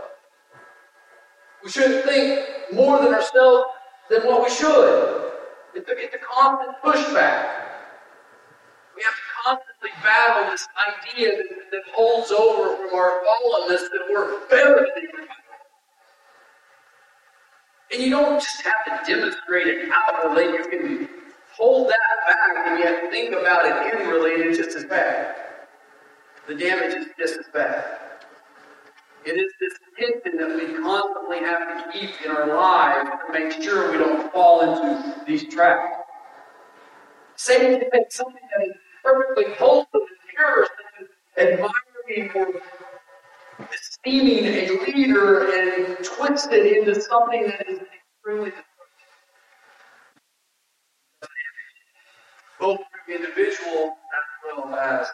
We 1.63 1.69
shouldn't 1.69 2.05
think 2.05 2.73
more 2.73 2.99
than 2.99 3.13
ourselves 3.13 3.65
than 4.09 4.21
what 4.21 4.43
we 4.43 4.49
should. 4.49 5.31
It's 5.75 5.89
a, 5.89 5.97
it's 5.97 6.15
a 6.15 6.19
constant 6.19 6.77
pushback. 6.83 7.67
We 8.95 9.03
have 9.03 9.13
to 9.13 9.21
constantly 9.43 9.89
battle 10.03 10.51
this 10.51 10.67
idea 10.87 11.29
that, 11.37 11.71
that 11.71 11.81
holds 11.93 12.31
over 12.31 12.75
from 12.75 12.97
our 12.97 13.21
fallenness 13.21 13.81
that 13.89 14.01
we're 14.09 14.47
better 14.47 14.75
than 14.75 14.87
everybody. 14.97 15.27
And 17.93 18.01
you 18.01 18.09
don't 18.09 18.39
just 18.41 18.61
have 18.61 19.05
to 19.05 19.13
demonstrate 19.13 19.67
it 19.67 19.89
outwardly, 19.93 20.45
you 20.45 20.63
can 20.69 21.09
hold 21.57 21.89
that 21.89 21.97
back 22.25 22.67
and 22.67 22.79
yet 22.79 23.11
think 23.11 23.35
about 23.35 23.65
it 23.65 23.93
inwardly 23.93 24.35
and 24.35 24.43
it's 24.43 24.57
just 24.57 24.77
as 24.77 24.85
bad. 24.85 25.35
The 26.47 26.55
damage 26.55 26.95
is 26.95 27.07
just 27.17 27.39
as 27.39 27.45
bad. 27.53 27.85
It 29.23 29.31
is 29.31 29.51
this 29.59 29.73
tension 29.99 30.37
that 30.39 30.55
we 30.55 30.81
constantly 30.81 31.37
have 31.39 31.91
to 31.91 31.99
keep 31.99 32.09
in 32.25 32.31
our 32.31 32.47
lives 32.47 33.09
to 33.27 33.33
make 33.33 33.51
sure 33.61 33.91
we 33.91 33.99
don't 33.99 34.33
fall 34.33 34.61
into 34.61 35.23
these 35.27 35.47
traps. 35.53 35.97
Satan 37.35 37.79
can 37.91 38.03
something 38.09 38.41
that 38.57 38.67
is 38.67 38.73
perfectly 39.03 39.53
wholesome 39.53 39.87
and 39.93 40.07
pure, 40.35 40.67
admiring 41.37 42.31
or 42.33 42.61
esteeming 43.71 44.45
a 44.45 44.69
leader, 44.85 45.51
and 45.51 46.03
twist 46.03 46.51
it 46.51 46.77
into 46.77 46.99
something 46.99 47.43
that 47.43 47.69
is 47.69 47.79
extremely 47.79 48.49
destructive. 48.49 48.67
Both 52.59 52.79
to 52.79 53.15
individuals 53.15 53.91
as 53.91 54.55
well 54.55 54.75
as 54.75 55.07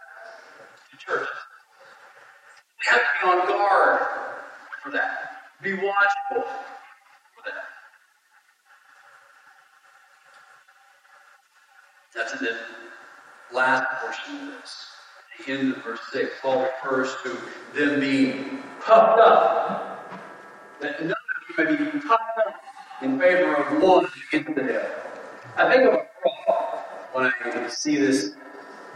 to 1.07 1.13
churches. 1.13 1.27
We 2.79 2.91
have 2.91 2.99
to 2.99 3.05
be 3.21 3.29
on 3.29 3.47
guard 3.47 4.07
for 4.83 4.91
that. 4.91 5.31
Be 5.61 5.73
watchful 5.73 6.43
for 6.43 7.43
that. 7.45 7.63
That's 12.15 12.33
in 12.39 12.45
the 12.45 12.57
last 13.53 13.85
portion 14.01 14.47
of 14.47 14.61
this. 14.61 14.87
The 15.45 15.53
end 15.53 15.73
of 15.73 15.83
verse 15.83 15.99
6, 16.11 16.31
Paul 16.41 16.63
refers 16.63 17.15
to 17.23 17.37
them 17.73 17.99
being 17.99 18.63
puffed 18.81 19.19
up. 19.19 20.21
That 20.81 21.01
none 21.01 21.11
of 21.11 21.57
you 21.57 21.75
may 21.75 21.91
be 21.91 21.99
puffed 21.99 22.37
up 22.45 22.55
in 23.01 23.19
favor 23.19 23.55
of 23.55 23.81
one 23.81 24.07
against 24.27 24.55
the 24.55 24.61
devil. 24.61 24.89
I 25.55 25.71
think 25.71 25.87
of 25.87 25.93
a 25.93 26.07
frog 26.21 26.79
when 27.13 27.25
I 27.25 27.67
see 27.69 27.97
this 27.97 28.35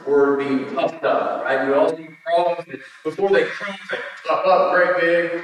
word 0.07 0.39
being 0.39 0.73
puffed 0.75 1.03
up, 1.03 1.43
right? 1.43 1.67
We 1.67 1.73
all 1.73 1.95
see 1.95 2.07
frogs 2.23 2.65
before 3.03 3.29
they 3.29 3.45
croak, 3.45 3.75
they 3.89 3.97
puff 4.27 4.45
up 4.45 4.73
great 4.73 5.01
big. 5.01 5.43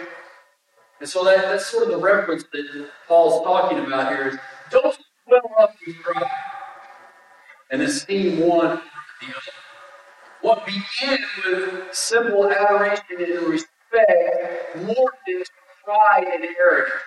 And 1.00 1.10
so 1.10 1.24
that, 1.26 1.44
that's 1.44 1.68
sort 1.68 1.84
of 1.84 1.90
the 1.90 1.98
reference 1.98 2.44
that 2.52 2.90
Paul's 3.08 3.44
talking 3.44 3.80
about 3.80 4.16
here 4.16 4.30
is 4.30 4.38
don't 4.72 4.98
swell 5.28 5.52
up 5.60 5.76
with 5.86 5.96
pride 5.98 6.30
and 7.72 7.82
esteem 7.82 8.40
one 8.40 8.82
the 9.22 9.28
other. 9.28 9.52
What 10.42 10.66
began 10.66 11.20
with 11.46 11.94
simple 11.94 12.50
adoration 12.50 13.04
and 13.20 13.48
respect 13.48 14.76
morphed 14.78 15.28
into 15.28 15.46
pride 15.84 16.28
and 16.34 16.46
arrogance. 16.60 17.02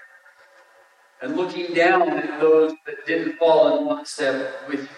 And 1.23 1.37
looking 1.37 1.75
down 1.75 2.11
at 2.11 2.41
those 2.41 2.73
that 2.87 3.07
didn't 3.07 3.37
fall 3.39 3.79
in 3.79 3.85
one 3.85 4.07
step 4.07 4.69
with 4.69 4.81
you. 4.81 4.89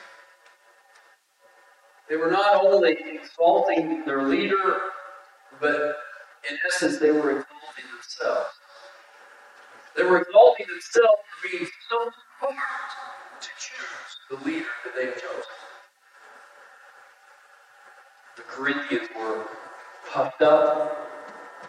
They 2.12 2.18
were 2.18 2.30
not 2.30 2.62
only 2.62 2.94
exalting 3.10 4.04
their 4.04 4.28
leader, 4.28 4.80
but 5.58 5.96
in 6.46 6.58
essence, 6.68 6.98
they 6.98 7.10
were 7.10 7.30
exalting 7.30 7.86
themselves. 7.90 8.50
They 9.96 10.02
were 10.02 10.20
exalting 10.20 10.66
themselves 10.66 11.22
for 11.24 11.48
being 11.48 11.66
so 11.88 12.10
smart 12.38 12.56
to 13.40 13.48
choose 13.58 14.10
the 14.28 14.36
leader 14.46 14.66
that 14.84 14.94
they've 14.94 15.14
chosen. 15.14 15.52
The 18.36 18.42
Corinthians 18.42 19.08
were 19.18 19.46
puffed 20.12 20.42
up, 20.42 21.08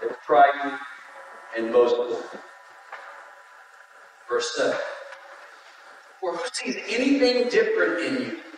they 0.01 0.07
were 0.07 0.17
prideful, 0.25 0.77
and 1.55 1.71
boastful. 1.71 2.21
Verse 4.27 4.53
7. 4.57 4.77
For 6.19 6.35
who 6.35 6.43
sees 6.51 6.75
anything 6.89 7.47
different 7.47 8.03
in 8.03 8.21
you? 8.23 8.52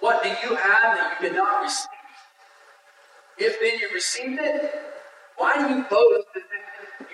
What 0.00 0.22
do 0.22 0.28
you 0.30 0.56
have 0.56 0.96
that 0.96 1.18
you 1.20 1.28
did 1.28 1.36
not 1.36 1.62
receive? 1.62 1.86
If 3.38 3.60
then 3.60 3.78
you 3.78 3.88
received 3.94 4.40
it, 4.40 4.74
why 5.36 5.56
do 5.56 5.74
you 5.74 5.84
boast 5.84 6.26
that 6.34 6.42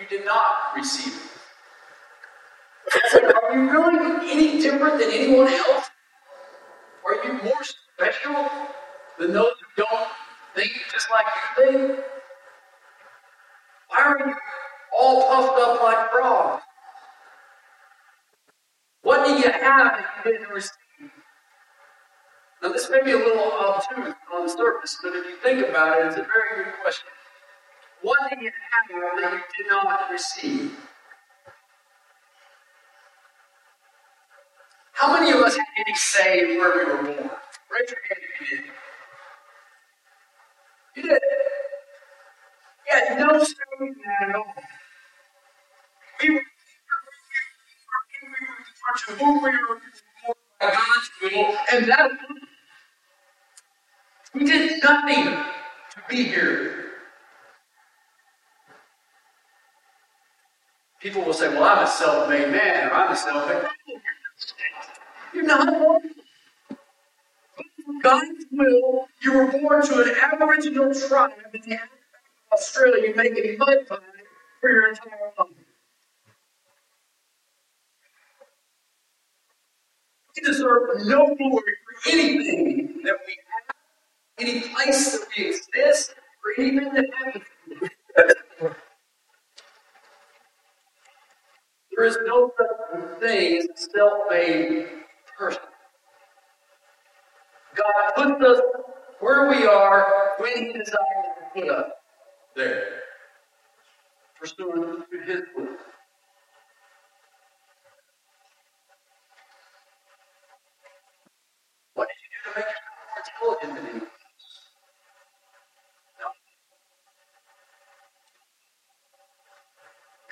you 0.01 0.07
did 0.09 0.25
not 0.25 0.75
receive 0.77 1.12
it? 1.14 1.37
are 3.35 3.57
you 3.57 3.70
really 3.70 4.31
any 4.31 4.61
different 4.61 5.01
than 5.01 5.11
anyone 5.11 5.49
else? 5.49 5.90
Are 7.05 7.25
you 7.25 7.33
more 7.42 7.62
special 7.94 8.49
than 9.18 9.33
those 9.33 9.53
who 9.77 9.83
don't 9.83 10.09
think 10.55 10.72
just 10.92 11.09
like 11.11 11.27
you 11.27 11.72
think? 11.72 12.01
Why 13.88 14.03
are 14.03 14.29
you 14.29 14.35
all 14.99 15.29
puffed 15.29 15.61
up 15.61 15.83
like 15.83 16.11
frogs? 16.11 16.62
What 19.03 19.27
do 19.27 19.33
you 19.33 19.51
have 19.51 19.62
that 19.62 20.07
you 20.25 20.33
didn't 20.33 20.51
receive? 20.51 20.86
Now, 22.62 22.71
this 22.71 22.90
may 22.90 23.03
be 23.05 23.12
a 23.12 23.16
little 23.16 23.53
obtuse 23.53 24.14
on 24.35 24.47
the 24.47 24.51
surface, 24.53 24.99
but 25.03 25.14
if 25.14 25.27
you 25.27 25.37
think 25.42 25.69
about 25.69 26.01
it, 26.01 26.07
it's 26.09 26.16
a 26.16 26.23
very 26.25 26.64
good 26.64 26.75
question. 26.83 27.09
What 28.03 28.19
do 28.31 28.37
you 28.45 28.51
have 28.51 29.23
that 29.23 29.33
you 29.33 29.40
did 29.64 29.71
not 29.71 30.11
receive? 30.11 30.77
How 34.95 35.12
many 35.14 35.33
of 35.33 35.38
us 35.45 35.57
had 35.57 35.66
any 35.87 35.95
say 35.97 36.59
where 36.59 36.87
we 36.87 36.92
were 36.92 37.03
born? 37.03 37.31
Raise 37.71 37.90
your 37.90 38.01
hand 38.09 38.21
if 38.40 38.51
you 38.53 38.59
did. 38.59 38.66
You 40.97 41.03
did. 41.05 41.21
Yeah, 42.92 43.19
no 43.27 43.45
say 43.45 43.55
in 43.81 43.97
that 44.05 44.31
at 44.31 44.37
all. 44.37 44.55
We 46.23 46.31
were, 46.31 46.37
we 46.37 48.29
were, 48.29 49.19
we 49.21 49.27
were, 49.27 49.42
we 49.42 49.42
were 49.42 49.59
born 49.59 49.79
by 50.61 50.71
God's 50.71 51.11
will, 51.23 51.57
and 51.73 51.87
that 51.88 52.11
we 54.37 54.44
did 54.46 54.83
nothing 54.85 55.25
to 55.27 56.03
be 56.09 56.25
here. 56.25 56.87
People 61.01 61.22
will 61.22 61.35
say, 61.35 61.49
Well, 61.49 61.64
I'm 61.64 61.85
a 61.85 61.88
self 61.88 62.29
made 62.29 62.51
man, 62.51 62.88
or 62.90 62.94
I'm 62.94 63.12
a 63.12 63.16
self 63.16 63.49
made 63.49 63.64
You're 65.35 65.44
not. 65.44 66.03
God's 68.03 68.46
will, 68.53 69.09
you 69.22 69.35
were 69.35 69.53
born 69.53 69.87
to 69.87 70.03
an 70.03 70.14
Aboriginal 70.22 70.94
tribe 70.94 71.33
in 71.55 71.79
Australia. 72.53 73.12
A 73.18 73.57
mud 73.59 73.79
pie 73.88 73.99
for 74.61 74.70
your 74.70 74.88
entire 74.88 75.33
life. 75.38 75.49
We 80.37 80.42
deserve 80.42 81.07
no 81.07 81.35
glory 81.37 81.75
for 81.85 82.11
anything 82.12 83.01
that 83.05 83.16
we 83.27 83.37
any 84.38 84.61
place 84.61 85.12
that 85.12 85.27
we 85.37 85.46
exist, 85.46 86.14
or 86.44 86.62
anything 86.62 86.92
that 86.92 87.07
happens. 87.18 87.44
there 91.92 92.05
is 92.05 92.18
no 92.27 92.51
such 92.59 93.20
thing 93.20 93.59
as 93.59 93.64
a 93.64 93.90
self-made 93.96 94.87
person. 95.38 95.62
God 97.75 98.12
puts 98.16 98.44
us 98.44 98.61
where 99.20 99.49
we 99.49 99.66
are 99.66 100.33
when 100.38 100.66
He 100.66 100.72
desires 100.72 100.96
to 101.55 101.61
put 101.61 101.70
us 101.70 101.90
there, 102.55 102.85
pursuant 104.38 105.05
to 105.11 105.20
His 105.20 105.42
will. 105.57 105.68
What 111.94 112.09
did 112.09 112.16
you 112.22 112.29
do 112.35 112.51
to 112.51 112.59
make 112.59 112.66
yourself 112.66 112.87
more 113.42 113.57
intelligent 113.62 113.75
than 113.75 113.90
anyone? 113.90 114.15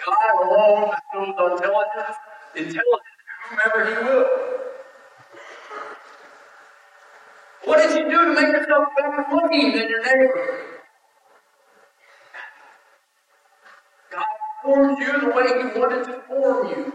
God 0.04 0.46
alone 0.46 0.90
bestows 0.90 1.60
intelligence, 1.60 2.16
intelligence 2.56 2.78
to 3.18 3.48
whomever 3.50 3.86
He 3.86 4.06
will. 4.08 4.26
What 7.64 7.78
did 7.78 7.96
you 7.98 8.10
do 8.10 8.24
to 8.24 8.34
make 8.34 8.52
yourself 8.52 8.88
better 8.98 9.24
looking 9.32 9.72
than 9.72 9.88
your 9.88 10.04
neighbor? 10.04 10.60
God 14.12 14.24
formed 14.62 14.98
you 14.98 15.20
the 15.20 15.28
way 15.28 15.46
He 15.46 15.80
wanted 15.80 16.04
to 16.06 16.22
form 16.28 16.68
you. 16.68 16.94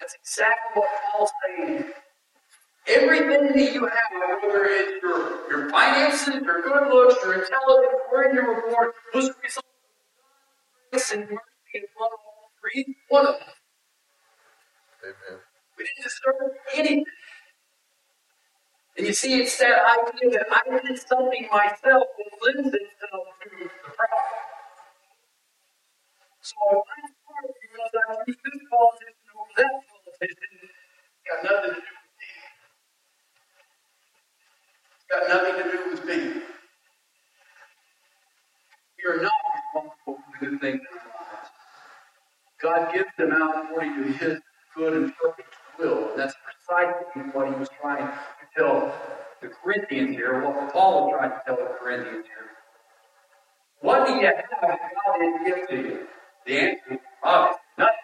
That's 0.00 0.14
exactly 0.14 0.82
what 0.82 0.88
Paul's 1.12 1.30
saying. 1.46 1.84
Everything 2.88 3.48
that 3.54 3.74
you 3.74 3.86
have, 3.86 4.42
whether 4.42 4.64
it's 4.64 5.02
your, 5.02 5.50
your 5.50 5.70
finances, 5.70 6.34
your 6.42 6.62
good 6.62 6.88
looks, 6.92 7.16
your 7.24 7.34
intelligence, 7.34 8.00
where 8.10 8.34
you 8.34 8.46
were 8.46 8.70
born, 8.70 8.90
was 9.14 9.28
a 9.28 9.34
result 9.42 9.66
of 10.92 11.00
grace 11.00 11.12
and 11.12 11.22
mercy 11.22 11.74
and 11.74 11.84
love 12.00 12.10
for 12.60 12.70
each 12.74 12.96
one 13.08 13.26
of 13.26 13.34
us. 13.36 13.54
Amen. 15.04 15.40
We 15.78 15.84
didn't 15.84 16.04
deserve 16.04 16.52
anything. 16.76 17.04
And 18.98 19.06
you 19.06 19.14
see, 19.14 19.40
it's 19.40 19.58
that 19.58 19.78
idea 20.10 20.30
that 20.38 20.46
I 20.52 20.80
did 20.86 20.98
something 21.00 21.48
myself 21.52 22.04
that 22.18 22.30
lends 22.42 22.74
itself 22.74 23.26
to 23.42 23.50
the 23.50 23.70
problem. 23.82 24.44
So 26.42 26.56
if 26.72 26.84
I'm 26.96 27.10
smart 27.24 27.54
because 27.62 27.92
I 27.94 28.24
choose 28.26 28.36
this 28.44 28.62
politician 28.70 29.30
over 29.36 29.52
that 29.58 29.72
politician, 29.88 30.52
it's 30.62 31.24
got 31.28 31.44
nothing 31.44 31.74
to 31.74 31.80
do 31.80 31.94
with 31.94 32.14
me. 32.18 32.30
It's 34.96 35.06
got 35.10 35.28
nothing 35.28 35.56
to 35.62 35.72
do 35.72 35.90
with 35.90 36.04
me. 36.06 36.59
We 39.04 39.12
are 39.12 39.22
not 39.22 39.32
responsible 39.56 39.94
for 40.04 40.18
the 40.40 40.46
good 40.46 40.60
things 40.62 40.80
in 40.80 40.98
our 40.98 41.26
lives. 41.26 41.50
God 42.62 42.94
gives 42.94 43.10
them 43.18 43.32
out 43.32 43.64
according 43.64 43.94
to 43.96 44.12
His 44.12 44.40
good 44.76 44.94
and 44.94 45.12
perfect 45.22 45.54
will. 45.78 46.10
And 46.10 46.20
that's 46.20 46.34
precisely 46.66 47.22
what 47.32 47.48
He 47.48 47.54
was 47.54 47.68
trying 47.80 48.06
to 48.06 48.46
tell 48.56 48.94
the 49.42 49.48
Corinthians 49.48 50.16
here, 50.16 50.42
what 50.44 50.72
Paul 50.72 51.06
was 51.10 51.14
trying 51.18 51.30
to 51.30 51.42
tell 51.46 51.56
the 51.56 51.76
Corinthians 51.82 52.26
here. 52.26 52.48
What 53.80 54.06
do 54.06 54.14
you 54.14 54.26
have 54.26 54.36
that 54.62 54.80
God 54.80 55.18
didn't 55.20 55.44
give 55.44 55.68
to 55.68 55.76
you? 55.76 56.06
The 56.46 56.58
answer 56.60 56.92
is 56.92 56.98
obvious, 57.24 57.58
nothing. 57.78 57.94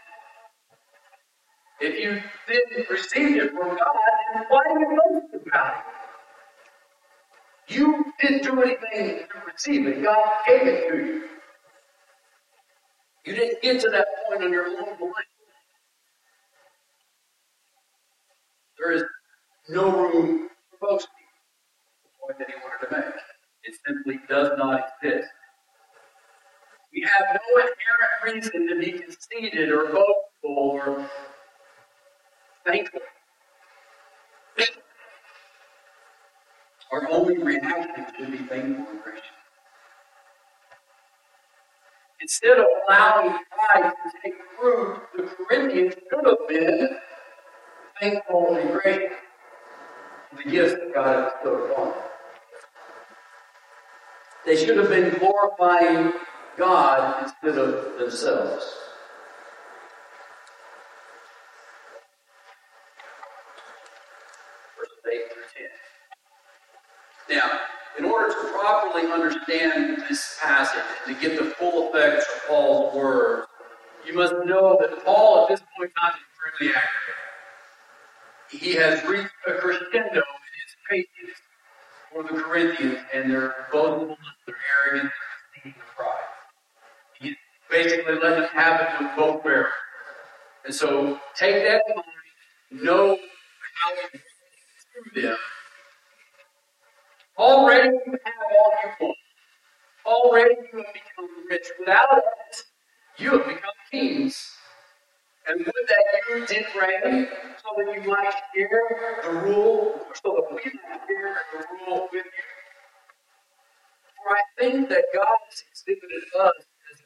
If 1.81 1.99
you 2.01 2.23
didn't 2.49 2.91
receive 2.91 3.37
it 3.43 3.51
from 3.53 3.69
God, 3.71 3.97
then 4.35 4.45
why 4.49 4.65
do 4.75 4.81
you 4.81 5.01
boast 5.33 5.47
about 5.47 5.77
it? 5.77 7.75
You 7.75 8.06
didn't 8.21 8.43
do 8.45 8.63
anything 8.63 9.27
to 9.29 9.53
receive 9.53 9.87
it. 9.87 10.03
God 10.03 10.27
gave 10.47 10.63
it 10.67 10.91
to 10.91 10.97
you. 10.97 11.25
You 13.27 13.35
didn't 13.35 13.63
get 13.63 13.81
to 13.83 13.91
that 13.91 14.07
point 14.29 14.45
on 14.45 14.53
your 14.53 14.67
own 14.69 14.77
life. 14.77 15.27
There 18.79 18.93
is 18.93 19.05
no 19.69 19.91
room 19.91 20.49
for 20.71 20.79
boasting. 20.81 21.11
The 22.05 22.11
point 22.21 22.39
that 22.39 22.49
he 22.49 22.55
wanted 22.63 22.87
to 22.89 22.97
make. 23.07 23.15
It 23.65 23.75
simply 23.87 24.21
does 24.29 24.53
not 24.59 24.81
exist. 25.03 25.29
We 26.93 27.03
have 27.03 27.41
no 27.41 27.63
inherent 27.63 28.45
reason 28.45 28.69
to 28.69 28.79
be 28.81 28.99
conceited 28.99 29.71
or 29.71 29.87
boastful 29.87 30.05
or 30.45 31.11
thankful. 32.67 33.01
Our 36.93 37.09
only 37.11 37.39
reaction 37.39 38.07
should 38.17 38.31
be 38.33 38.39
thankful 38.39 38.87
and 38.91 39.03
gracious. 39.03 39.25
Instead 42.21 42.59
of 42.59 42.67
allowing 42.89 43.39
pride 43.51 43.93
to 43.93 44.13
take 44.23 44.35
root, 44.63 44.99
the 45.17 45.23
Corinthians 45.25 45.95
should 45.95 46.27
have 46.27 46.49
been 46.49 46.97
thankful 48.01 48.57
and 48.57 48.71
gracious 48.71 49.13
for 50.31 50.37
the 50.43 50.51
gifts 50.51 50.75
that 50.75 50.95
God 50.95 51.25
has 51.25 51.33
bestowed 51.35 51.71
upon 51.71 51.89
them. 51.91 52.03
They 54.47 54.57
should 54.57 54.77
have 54.77 54.89
been 54.89 55.19
glorifying 55.19 56.13
God 56.57 57.25
instead 57.25 57.59
of 57.59 57.99
themselves. 57.99 58.65
Verses 64.79 64.99
8 65.13 65.33
through 65.33 65.43
10. 65.57 65.67
Now, 67.37 67.61
in 67.99 68.05
order 68.07 68.33
to 68.33 68.49
properly 68.53 69.13
understand 69.13 70.03
this 70.09 70.39
passage 70.41 70.83
and 71.07 71.15
to 71.15 71.21
get 71.21 71.39
the 71.39 71.51
full 71.51 71.91
effects 71.93 72.25
of 72.35 72.49
Paul's 72.49 72.95
words, 72.95 73.47
you 74.07 74.15
must 74.15 74.33
know 74.47 74.79
that 74.81 75.05
Paul 75.05 75.43
at 75.43 75.49
this 75.51 75.61
point 75.77 75.91
in 75.91 76.01
time 76.01 76.13
is 76.15 76.25
extremely 76.33 76.75
accurate. 76.75 77.21
He 78.49 78.73
has 78.77 79.05
reached 79.05 79.35
a 79.47 79.53
crescendo 79.61 80.23
in 80.23 80.53
his 80.63 80.77
patience 80.89 81.39
for 82.11 82.23
the 82.23 82.41
Corinthians 82.41 83.01
and 83.13 83.31
their 83.31 83.55
boastfulness, 83.71 84.17
their 84.47 84.57
arrogance, 84.89 85.13
their 85.13 85.63
conceit, 85.63 85.77
and 85.79 85.89
pride. 85.95 86.15
He's 87.21 87.37
basically 87.71 88.15
letting 88.15 88.41
them 88.41 88.49
have 88.55 88.81
it 88.81 88.89
with 88.99 89.15
both 89.15 89.45
barrels. 89.45 89.75
And 90.65 90.75
so 90.75 91.21
take 91.39 91.57
that 91.65 91.83
in 91.87 91.97
mind, 91.97 92.83
know 92.83 93.19
how 93.83 93.95
to 93.95 94.19
through 95.13 95.23
them. 95.23 95.37
Already 97.39 97.89
you 97.89 98.19
have 98.25 98.35
all 98.51 98.73
you 98.85 98.91
want. 99.07 99.17
Already 100.07 100.55
you 100.73 100.79
have 100.79 100.95
become 100.95 101.29
rich. 101.51 101.67
Without 101.79 102.19
it, 102.19 102.63
you 103.19 103.31
have 103.33 103.47
become 103.47 103.75
kings. 103.91 104.53
And 105.49 105.61
would 105.61 105.75
that 105.89 106.05
you 106.29 106.47
did 106.47 106.67
reign 106.81 107.29
so 107.59 107.69
that 107.77 107.95
you 107.95 108.11
might 108.11 108.33
share 108.55 109.21
the 109.23 109.31
rule, 109.31 110.01
so 110.25 110.35
that 110.37 110.47
we 110.51 110.57
might 110.57 111.01
share 111.07 111.37
the 111.53 111.67
rule 111.87 112.09
with 112.13 112.25
you. 112.25 112.45
For 114.17 114.37
I 114.37 114.43
think 114.59 114.89
that 114.89 115.05
God 115.15 115.39
has 115.51 115.63
exhibited 115.71 116.25
us 116.41 116.53
as 116.93 117.01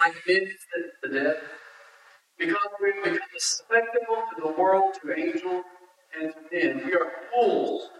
like 0.00 0.14
men 0.26 0.46
to 0.46 1.08
the 1.08 1.20
dead, 1.20 1.36
because 2.38 2.56
we 2.82 2.92
have 2.94 3.04
become 3.04 3.28
a 3.36 3.40
spectacle 3.40 4.24
to 4.34 4.42
the 4.42 4.52
world, 4.60 4.94
to 5.02 5.12
angels, 5.18 5.64
and 6.20 6.32
to 6.34 6.40
men. 6.52 6.86
We 6.86 6.94
are 6.94 7.12
fools 7.32 7.90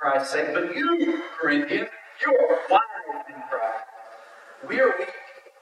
Christ's 0.00 0.32
sake. 0.32 0.48
But 0.54 0.76
you, 0.76 1.22
Corinthians, 1.40 1.90
you 2.26 2.32
are 2.36 2.58
wise 2.70 3.24
in 3.28 3.36
Christ. 3.50 3.84
We 4.68 4.80
are 4.80 4.94
weak. 4.98 5.08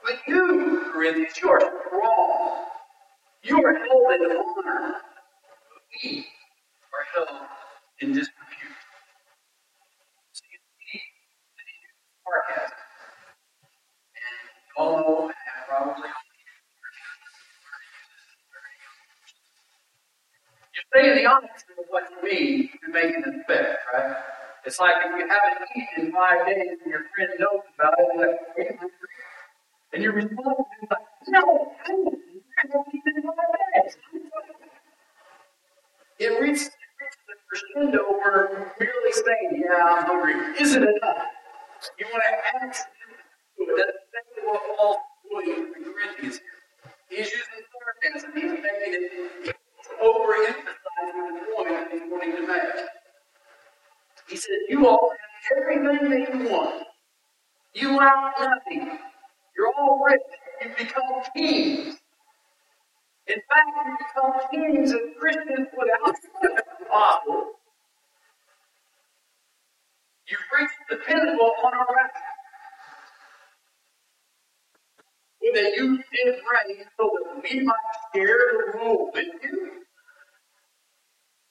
But 0.03 0.15
you, 0.27 0.91
Corinthians, 0.93 1.33
you 1.43 1.49
are 1.49 1.61
strong. 1.61 2.65
You 3.43 3.63
are 3.65 3.73
held 3.73 4.21
in 4.21 4.37
honor. 4.37 4.95
But 5.73 5.83
we 6.03 6.27
are 6.93 7.05
held 7.27 7.47
in 8.01 8.09
disrepute. 8.09 8.77
So 10.33 10.43
you 10.51 10.59
see 10.91 10.99
that 11.57 11.67
he 11.67 11.77
uses 11.83 12.13
sarcasm. 12.25 12.77
And 14.15 14.49
you 14.67 14.83
all 14.83 14.97
know, 14.97 15.25
and 15.27 15.67
probably 15.69 16.09
all 16.09 16.23
you 20.75 20.81
say 20.93 21.15
the 21.23 21.25
opposite 21.27 21.65
mean 22.29 22.69
to 22.85 22.91
make 22.91 23.15
an 23.15 23.23
effect, 23.41 23.79
right? 23.93 24.15
It's 24.65 24.79
like 24.79 24.95
if 25.05 25.11
you 25.17 25.27
haven't 25.27 25.69
eaten 25.75 26.07
in 26.07 26.11
five 26.11 26.45
days 26.45 26.77
and 26.83 26.91
your 26.91 27.01
friend 27.15 27.31
knows 27.39 27.61
about 27.75 27.93
it, 27.99 28.07
you're 28.57 28.67
like? 28.67 28.91
And 29.93 30.03
your 30.03 30.13
response 30.13 30.37
is 30.83 30.89
like, 30.89 30.99
no, 31.29 31.71
I 31.87 31.91
haven't 31.91 32.87
eaten 32.93 33.13
in 33.15 33.23
five 33.23 33.83
days. 33.85 33.97
It 36.19 36.41
reaches, 36.41 36.69
the 37.27 37.35
crescendo 37.49 38.03
where 38.11 38.73
merely 38.79 39.11
saying, 39.13 39.63
yeah, 39.65 39.83
I'm 39.83 40.05
hungry, 40.05 40.35
isn't 40.59 40.83
enough. 40.83 41.23
You 41.97 42.05
want 42.11 42.23
to 42.23 42.65
add 42.65 42.73
to 42.73 42.79
it. 42.79 43.77
That's 43.77 43.97
exactly 44.05 44.43
what 44.45 44.61
Paul's 44.77 44.97
doing 45.31 45.73
in 45.77 45.83
Corinthians 45.83 46.39
here. 46.39 46.59
He's 47.09 47.31
using 47.31 47.63
sarcasm. 47.71 48.31
He's 48.35 48.51
making 48.51 49.09
it, 49.47 49.55
overemphasizing 50.03 51.38
to 51.91 52.47
make. 52.47 52.85
He 54.29 54.37
said, 54.37 54.51
You 54.69 54.87
all 54.87 55.11
have 55.49 55.63
everything 55.63 56.09
that 56.09 56.33
you 56.35 56.49
want. 56.49 56.83
You 57.75 57.97
lack 57.97 58.35
nothing. 58.39 58.99
You're 59.57 59.73
all 59.77 60.03
rich. 60.05 60.21
You 60.63 60.69
become 60.77 61.23
kings. 61.35 61.97
In 63.27 63.35
fact, 63.49 63.69
you 63.85 63.97
become 63.99 64.33
kings 64.51 64.91
and 64.91 65.15
Christians 65.19 65.67
without 65.77 66.15
the 66.41 66.63
apostle. 66.87 67.51
You've 70.27 70.39
reached 70.59 70.73
the 70.89 70.97
pinnacle 70.97 71.53
on 71.65 71.73
our 71.73 71.87
wrath. 71.95 72.21
That 75.55 75.73
you 75.77 75.97
did 75.97 76.27
reign 76.27 76.85
so 76.97 77.11
that 77.25 77.43
we 77.43 77.61
might 77.61 77.75
share 78.15 78.39
the 78.73 78.79
rule 78.79 79.11
with 79.13 79.27
you. 79.43 79.78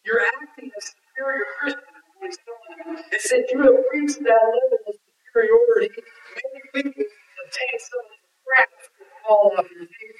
You're 0.09 0.23
acting 0.25 0.71
as 0.75 0.94
superior 0.97 1.44
Christians. 1.61 1.85
he's 2.23 2.38
telling 2.40 3.44
you. 3.53 3.62
Have 3.62 3.85
reached 3.92 4.21
that 4.25 4.40
level 4.40 4.79
of 4.88 4.94
superiority. 5.27 5.90
Maybe 6.35 6.61
we 6.73 6.83
can 6.83 7.05
obtain 7.44 7.77
some 7.77 8.01
of 8.01 8.09
the 8.09 8.18
scraps 8.40 8.88
that 8.99 9.09
fall 9.29 9.53
off 9.59 9.66
your 9.71 9.85
feet. 9.85 10.16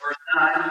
Verse 0.00 0.16
9. 0.36 0.70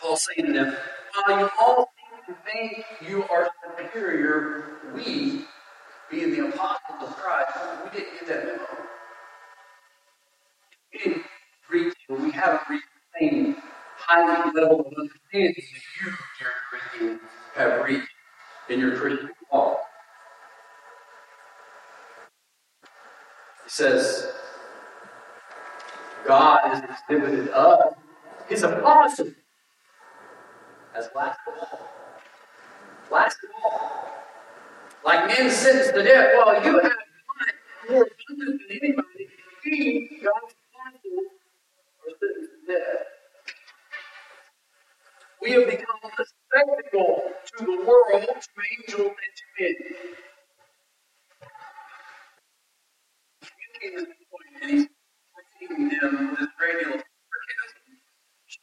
Paul 0.00 0.16
saying 0.16 0.46
to 0.48 0.52
them, 0.54 0.76
While 1.24 1.38
you 1.38 1.50
all 1.60 1.88
seem 2.26 2.34
to 2.34 2.40
think 2.50 2.84
you 3.08 3.22
are 3.30 3.48
superior, 3.78 4.64
we, 4.92 5.44
being 6.10 6.32
the 6.32 6.48
apostles 6.48 7.08
of 7.08 7.16
Christ, 7.16 7.56
we 7.84 8.00
didn't 8.00 8.12
get 8.18 8.26
that 8.26 8.44
memo. 8.46 8.75
We 12.08 12.16
reach 12.16 12.34
the 12.34 12.40
haven't 12.40 12.60
reached 12.70 12.84
the 13.20 13.28
same 13.28 13.56
high 13.96 14.46
level 14.54 14.80
of 14.80 14.86
understanding 14.86 15.54
that 15.56 16.06
you, 16.06 16.12
dear 16.38 16.50
Corinthians, 16.70 17.20
have 17.56 17.84
reached 17.84 18.08
in 18.68 18.78
your 18.80 18.96
Christian 18.96 19.30
walk. 19.52 19.80
He 23.64 23.70
says, 23.70 24.32
God 26.26 26.60
has 26.64 26.84
exhibited 26.84 27.48
us, 27.48 27.94
his 28.48 28.62
apostles, 28.62 29.32
as 30.94 31.08
last 31.16 31.40
of 31.48 31.54
all. 31.60 31.88
Last 33.10 33.38
of 33.42 33.50
all. 33.64 34.08
Like 35.04 35.26
men 35.26 35.50
sentenced 35.50 35.94
to 35.94 36.02
death, 36.04 36.34
well, 36.36 36.64
you 36.64 36.78
have 36.80 36.92
more 37.90 38.08
abundant 38.28 38.60
than 38.68 38.78
anybody. 38.82 39.28
We, 39.64 40.20
God's 40.22 40.54
to 41.02 41.45
death. 42.66 43.06
We 45.42 45.52
have 45.52 45.66
become 45.66 46.00
a 46.04 46.24
spectacle 46.24 47.22
to 47.58 47.64
the 47.64 47.84
world, 47.86 48.26
to 48.26 48.62
angels, 48.78 49.12
and 49.12 49.34
to 49.36 49.46
men. 49.60 49.76
Making 53.82 53.96
this 53.98 54.06
point, 54.30 54.62
and 54.62 54.70
he's 54.72 54.88
repeating 55.60 55.88
them 55.90 56.36
this 56.40 56.48
great 56.58 56.80
deal 56.84 56.94
of 56.94 57.02
sarcasm, 57.30 57.82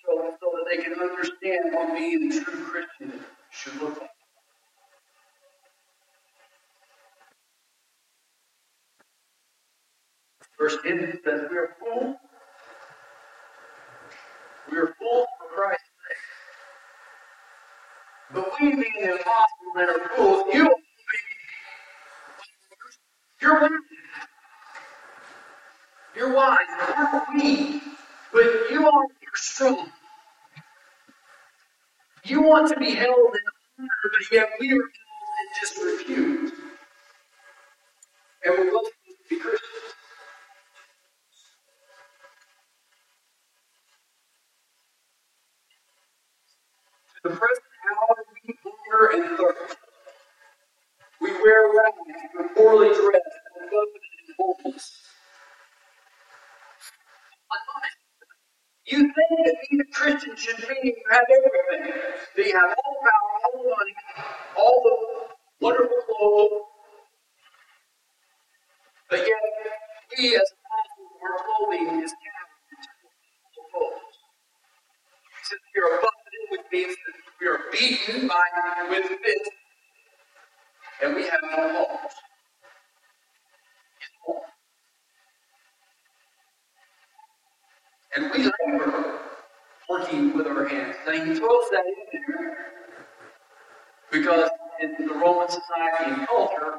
so, 0.06 0.38
so 0.42 0.52
that 0.56 0.66
they 0.72 0.84
can 0.84 0.94
understand 1.00 1.74
what 1.74 1.98
being 1.98 2.32
a 2.32 2.44
true 2.44 2.66
Christian 2.66 3.22
should 3.52 3.82
look 3.82 4.02
like. 4.02 4.10
Verse 10.60 10.78
10 10.84 11.20
says, 11.26 11.42
We 11.52 11.58
are 11.58 11.76
fools. 11.80 12.16
We 14.74 14.80
are 14.80 14.96
fools 15.00 15.28
for 15.38 15.56
Christ's 15.56 15.84
sake. 16.10 16.18
But 18.34 18.52
we 18.60 18.70
being 18.72 18.82
the 19.02 19.16
apostles 19.16 19.76
and 19.76 19.90
are 19.90 20.10
fools, 20.16 20.44
you 20.52 20.64
will 20.64 20.76
be 20.76 21.20
you're 23.42 23.62
wise. 23.62 23.72
You're 26.16 26.34
wise. 26.34 26.58
Aren't 26.98 27.36
we? 27.36 27.82
But 28.34 28.44
you 28.72 28.88
are 28.88 29.06
you're 29.22 29.36
strong. 29.36 29.90
You 32.26 32.42
want 32.42 32.70
to 32.74 32.80
be 32.80 32.92
held 32.96 33.10
in 33.36 33.42
honor, 33.80 33.90
but 34.04 34.32
yet 34.32 34.50
we 34.60 34.70
are 34.70 34.72
held 34.72 34.82
in 35.40 35.48
disrepute. 35.62 36.54
And 38.46 38.58
we're 38.58 38.72
both 38.72 38.88
supposed 38.88 39.30
to 39.30 39.30
be 39.30 39.40
Christians. 39.40 39.93
The 47.24 47.30
we 48.46 48.56
hunger 48.64 49.12
and 49.14 49.38
thirst. 49.38 49.78
We 51.22 51.32
wear 51.32 51.70
rags, 51.74 51.98
we're 52.36 52.50
poorly 52.56 52.88
dressed, 52.90 53.38
and 53.62 53.72
in 54.30 54.36
homeless. 54.40 54.92
You 58.86 59.00
think 59.00 59.16
that 59.46 59.56
being 59.70 59.82
a 59.82 59.86
Christian 59.94 60.36
should 60.38 60.60
mean 60.70 60.78
you 60.84 60.96
have 61.12 61.26
everything. 61.30 61.94
That 62.38 62.46
you 62.48 62.54
have 62.56 62.76
all 62.78 62.94
the 62.94 63.10
power, 63.10 63.32
all 63.46 63.64
the 63.64 63.70
money, 63.70 63.96
all 64.58 64.82
the 64.84 65.66
wonderful 65.66 65.98
clothes. 66.10 66.62
But 69.10 69.20
yet, 69.20 69.42
we 70.18 70.36
as 70.36 70.42
apostles, 70.54 71.12
our 71.24 71.38
clothing 71.46 72.04
is 72.04 72.12
covered 72.12 72.60
in 73.58 73.64
clothes. 73.72 74.16
Since 75.44 75.62
buffeted, 75.90 76.02
which 76.04 76.13
means 76.74 76.96
that 76.96 77.14
we 77.40 77.48
are 77.48 77.60
beaten 77.72 78.28
by 78.28 78.44
with 78.90 79.06
fists, 79.06 79.50
and 81.04 81.16
we 81.16 81.24
have 81.24 81.40
no 81.44 81.74
home. 81.74 81.98
And 88.16 88.32
we 88.32 88.40
labor 88.44 89.20
working 89.90 90.36
with 90.38 90.48
our 90.48 90.68
hands. 90.68 90.96
Now 91.06 91.14
he 91.14 91.36
throws 91.36 91.66
that 91.72 91.84
in 92.14 92.22
there 92.28 92.58
because 94.12 94.50
in 94.82 95.08
the 95.08 95.14
Roman 95.16 95.50
society 95.50 96.12
and 96.12 96.28
culture, 96.28 96.76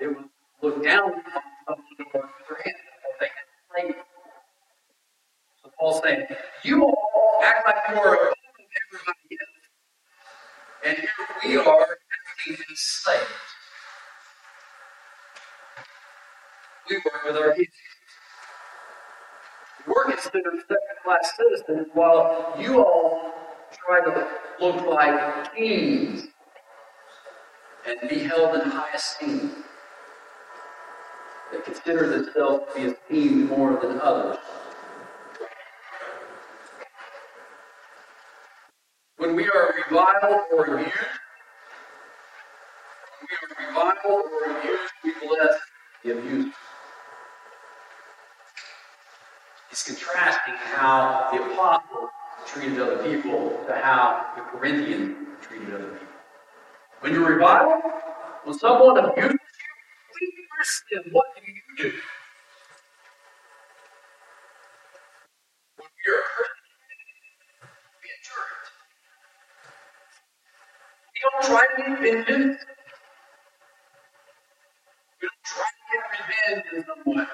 it 0.00 0.08
was 0.08 0.24
looked 0.62 0.84
down 0.84 1.10
upon 1.10 1.42
someone 1.66 1.84
to 1.98 2.04
work 2.14 2.30
with 2.38 2.48
their 2.48 2.58
hands 2.64 2.78
because 2.94 3.16
they 3.20 3.26
had 3.26 3.92
slaves. 3.94 4.04
So 5.62 5.70
Paul's 5.78 6.02
saying, 6.02 6.26
you 6.64 6.84
all 6.84 7.40
act 7.44 7.66
like 7.66 7.96
you 7.96 8.02
are 8.02 8.32
everybody 8.86 9.38
else. 9.40 9.58
And 10.84 10.98
here 10.98 11.10
we 11.44 11.56
are 11.56 11.98
acting 12.30 12.64
as 12.70 12.78
slaves. 12.78 13.24
We 16.88 16.96
work 16.96 17.24
with 17.26 17.36
our 17.36 17.52
hands. 17.54 17.68
We're 19.86 20.04
considered 20.04 20.54
second 20.60 20.98
class 21.04 21.32
citizens 21.36 21.88
while 21.94 22.54
you 22.58 22.84
all 22.84 23.32
try 23.72 24.00
to 24.04 24.28
look 24.60 24.86
like 24.86 25.54
kings 25.54 26.28
and 27.86 28.08
be 28.08 28.18
held 28.20 28.54
in 28.56 28.70
high 28.70 28.92
esteem. 28.94 29.64
They 31.52 31.60
consider 31.60 32.08
themselves 32.08 32.64
to 32.74 32.80
be 32.80 32.88
esteemed 32.88 33.50
more 33.50 33.78
than 33.80 34.00
others. 34.00 34.36
When 39.28 39.36
we 39.36 39.44
are 39.44 39.74
reviled 39.76 40.40
or 40.54 40.64
abused, 40.64 40.96
when 43.20 43.28
we 43.28 43.34
are 43.36 43.48
reviled 43.68 44.24
or 44.24 44.58
abused, 44.58 44.92
we 45.04 45.12
bless 45.20 45.54
the 46.02 46.12
abuser. 46.12 46.52
He's 49.68 49.82
contrasting 49.82 50.54
how 50.54 51.28
the 51.30 51.42
apostles 51.42 52.08
treated 52.46 52.80
other 52.80 53.02
people 53.02 53.62
to 53.66 53.74
how 53.74 54.32
the 54.34 54.40
Corinthians 54.40 55.18
treated 55.42 55.74
other 55.74 55.90
people. 55.90 56.06
When 57.00 57.12
you're 57.12 57.30
reviled, 57.30 57.82
when 58.44 58.58
someone 58.58 58.96
abuses 58.96 59.32
you, 59.32 59.38
we 60.22 61.02
them. 61.02 61.12
What 61.12 61.26
do 61.36 61.52
you 61.52 61.60
do? 61.76 61.98
When 65.76 65.88
you're 66.06 66.16
a 66.16 66.28
Christian, 66.32 66.56
we 68.00 68.08
endure 68.08 68.48
it. 68.64 68.68
We 71.17 71.17
don't 71.30 71.44
try 71.44 71.66
to 71.76 71.82
get 71.82 72.00
vengeance. 72.26 72.58
We 75.20 75.28
don't 75.28 75.44
try 75.44 75.64
to 75.64 75.84
get 75.92 76.04
revenge 76.14 76.66
in 76.74 76.84
some 76.84 77.14
way. 77.14 77.26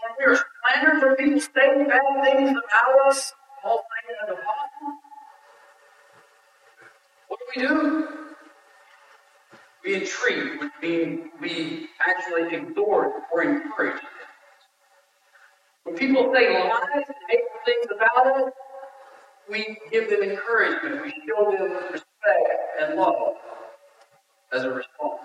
When 0.00 0.12
we 0.18 0.24
are 0.34 0.38
slandered 0.62 1.00
for 1.00 1.16
people 1.16 1.40
saying 1.40 1.88
bad 1.88 2.24
things 2.24 2.50
about 2.50 3.08
us, 3.08 3.32
Paul 3.62 3.84
saying 3.90 4.18
as 4.22 4.30
apostles, 4.30 5.00
what 7.28 7.40
do 7.40 7.46
we 7.56 7.66
do? 7.68 8.08
We 9.84 9.94
entreat, 9.96 10.60
which 10.60 10.72
means 10.82 11.30
we 11.40 11.88
actually 12.06 12.56
exhort 12.56 13.12
or 13.32 13.42
encourage. 13.42 14.02
People 15.98 16.32
say 16.34 16.52
lies 16.52 16.80
and 16.94 17.16
hateful 17.28 17.60
things 17.64 17.86
about 17.94 18.26
us, 18.26 18.52
we 19.50 19.78
give 19.90 20.10
them 20.10 20.22
encouragement. 20.22 21.02
We 21.02 21.12
show 21.26 21.50
them 21.52 21.72
respect 21.92 22.48
and 22.82 22.96
love 22.98 23.34
as 24.52 24.64
a 24.64 24.70
response. 24.70 25.22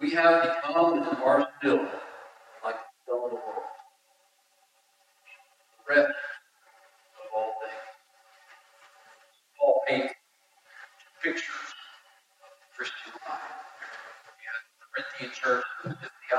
We 0.00 0.10
have 0.12 0.42
become 0.42 0.98
and 1.02 1.18
are 1.24 1.48
still 1.58 1.78
like 2.64 2.76
the 2.76 2.90
scum 3.04 3.24
of 3.24 3.30
the 3.30 3.36
world. 3.36 3.64
Refuse 5.88 6.08
of 6.08 7.26
all 7.36 7.52
things. 7.62 7.82
Paul 9.58 9.80
paints 9.88 10.14
pictures 11.22 11.46
of 12.44 12.50
the 12.60 12.76
Christian 12.76 13.12
life. 13.28 13.40
We 14.36 14.44
have 14.48 14.62
the 14.68 14.86
Corinthian 14.92 15.30
church 15.34 15.64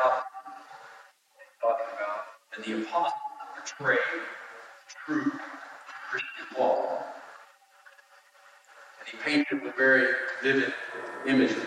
he's 0.03 1.55
talking 1.61 1.85
about, 1.95 2.19
and 2.55 2.65
the 2.65 2.83
apostles 2.83 3.13
portray 3.77 3.97
true 5.05 5.31
Christian 6.09 6.45
walk. 6.57 7.05
And 8.99 9.09
he 9.09 9.17
painted 9.17 9.47
it 9.51 9.63
with 9.63 9.75
very 9.75 10.07
vivid 10.41 10.73
imagery. 11.27 11.61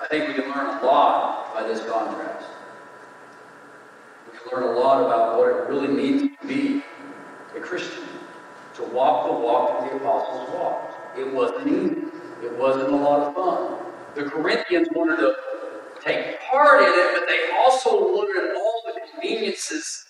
I 0.00 0.06
think 0.08 0.28
we 0.28 0.34
can 0.34 0.50
learn 0.50 0.78
a 0.78 0.86
lot 0.86 1.54
by 1.54 1.66
this 1.66 1.80
contrast. 1.80 2.46
We 4.32 4.38
can 4.38 4.56
learn 4.58 4.76
a 4.76 4.78
lot 4.78 5.04
about 5.04 5.38
what 5.38 5.48
it 5.48 5.68
really 5.68 5.88
means 5.88 6.36
to 6.40 6.46
be 6.46 6.82
a 7.56 7.60
Christian, 7.60 8.04
to 8.74 8.82
walk 8.84 9.26
the 9.26 9.32
walk 9.32 9.80
that 9.80 9.90
the 9.90 9.96
apostles 9.96 10.48
walked 10.54 11.18
It 11.18 11.32
wasn't 11.32 11.66
easy. 11.68 12.04
It 12.44 12.56
wasn't 12.56 12.92
a 12.92 12.96
lot 12.96 13.20
of 13.20 13.34
fun. 13.34 13.37
The 14.18 14.24
Corinthians 14.24 14.88
wanted 14.96 15.18
to 15.18 15.36
take 16.04 16.40
part 16.40 16.82
in 16.82 16.88
it, 16.88 17.20
but 17.20 17.28
they 17.28 17.56
also 17.56 18.16
wanted 18.16 18.52
all 18.56 18.82
the 18.84 19.00
conveniences 19.12 20.06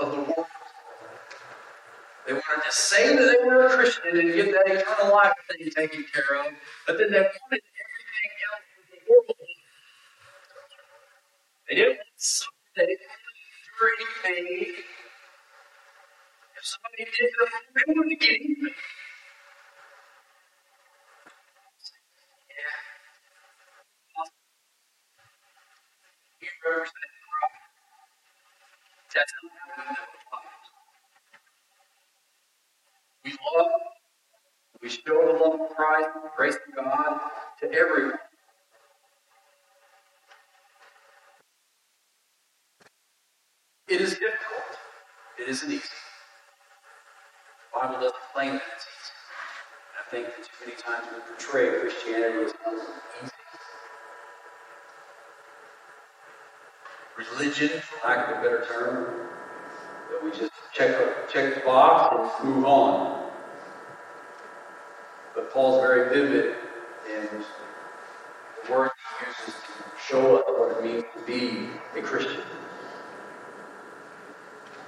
of 0.00 0.12
the 0.12 0.16
world. 0.16 0.46
They 2.26 2.32
wanted 2.32 2.64
to 2.64 2.72
say 2.72 3.14
that 3.14 3.22
they 3.22 3.46
were 3.46 3.66
a 3.66 3.70
Christian 3.76 4.18
and 4.18 4.32
get 4.32 4.50
that 4.52 4.66
eternal 4.66 5.12
life 5.12 5.34
thing 5.50 5.68
taken 5.76 6.06
care 6.10 6.40
of, 6.40 6.54
but 6.86 6.96
then 6.96 7.12
they 7.12 7.20
wanted 7.20 7.60
everything 7.84 8.32
else 8.48 8.64
in 8.80 8.84
the 8.96 9.12
world. 9.12 9.36
They 11.68 11.74
didn't 11.74 11.96
want 11.98 12.16
something, 12.16 12.96
didn't 12.96 12.98
want 13.78 14.24
anything. 14.24 14.74
If 16.56 16.64
somebody 16.64 17.04
did 17.12 17.30
them, 17.38 17.48
they 17.76 17.92
wouldn't 17.92 18.20
get 18.20 18.40
anything. 18.40 18.74
That's 26.64 26.90
how 29.32 29.42
we 29.42 29.84
live. 29.84 29.96
We 33.24 33.32
love, 33.56 33.70
we 34.82 34.88
show 34.90 35.32
the 35.32 35.38
love 35.44 35.60
of 35.60 35.68
Christ, 35.76 36.08
the 36.14 36.30
grace 36.36 36.56
of 36.56 36.74
God 36.76 37.20
to 37.60 37.72
everyone. 37.72 38.18
It 43.88 44.00
is 44.00 44.10
difficult. 44.12 44.78
It 45.38 45.48
isn't 45.48 45.70
easy. 45.70 45.82
The 47.58 47.80
Bible 47.80 48.00
doesn't 48.00 48.16
claim 48.34 48.52
that 48.54 48.62
it's 48.76 48.86
easy. 48.86 49.12
I 50.00 50.10
think 50.10 50.26
that 50.26 50.44
too 50.44 50.66
many 50.66 50.76
times 50.80 51.06
we 51.12 51.20
portray 51.28 51.80
Christianity 51.80 52.44
as 52.46 52.52
easy. 53.24 53.33
Religion, 57.38 57.80
for 57.80 58.08
lack 58.08 58.28
of 58.28 58.38
a 58.38 58.42
better 58.42 58.64
term, 58.68 59.28
that 60.10 60.22
we 60.22 60.30
just 60.30 60.52
check, 60.72 61.28
check 61.28 61.54
the 61.54 61.60
box 61.62 62.32
and 62.40 62.54
move 62.54 62.64
on. 62.64 63.30
But 65.34 65.52
Paul's 65.52 65.80
very 65.80 66.14
vivid 66.14 66.54
in 67.10 67.28
the 67.32 68.72
words 68.72 68.92
he 69.18 69.26
uses 69.26 69.60
to 69.60 69.82
show 70.06 70.36
us 70.36 70.44
what 70.46 70.78
it 70.78 70.84
means 70.84 71.04
to 71.16 71.24
be 71.26 71.68
a 71.98 72.02
Christian. 72.02 72.42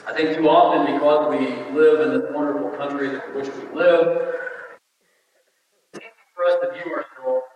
I 0.06 0.12
think 0.12 0.36
too 0.36 0.48
often, 0.48 0.94
because 0.94 1.30
we 1.30 1.74
live 1.76 2.00
in 2.00 2.20
this 2.20 2.30
wonderful 2.32 2.70
country 2.70 3.08
in 3.08 3.20
which 3.34 3.48
we 3.48 3.76
live, 3.76 4.34
it's 5.94 6.04
easy 6.04 6.12
for 6.34 6.44
us 6.44 6.58
to 6.62 6.72
view 6.72 6.94
ourselves 6.94 7.46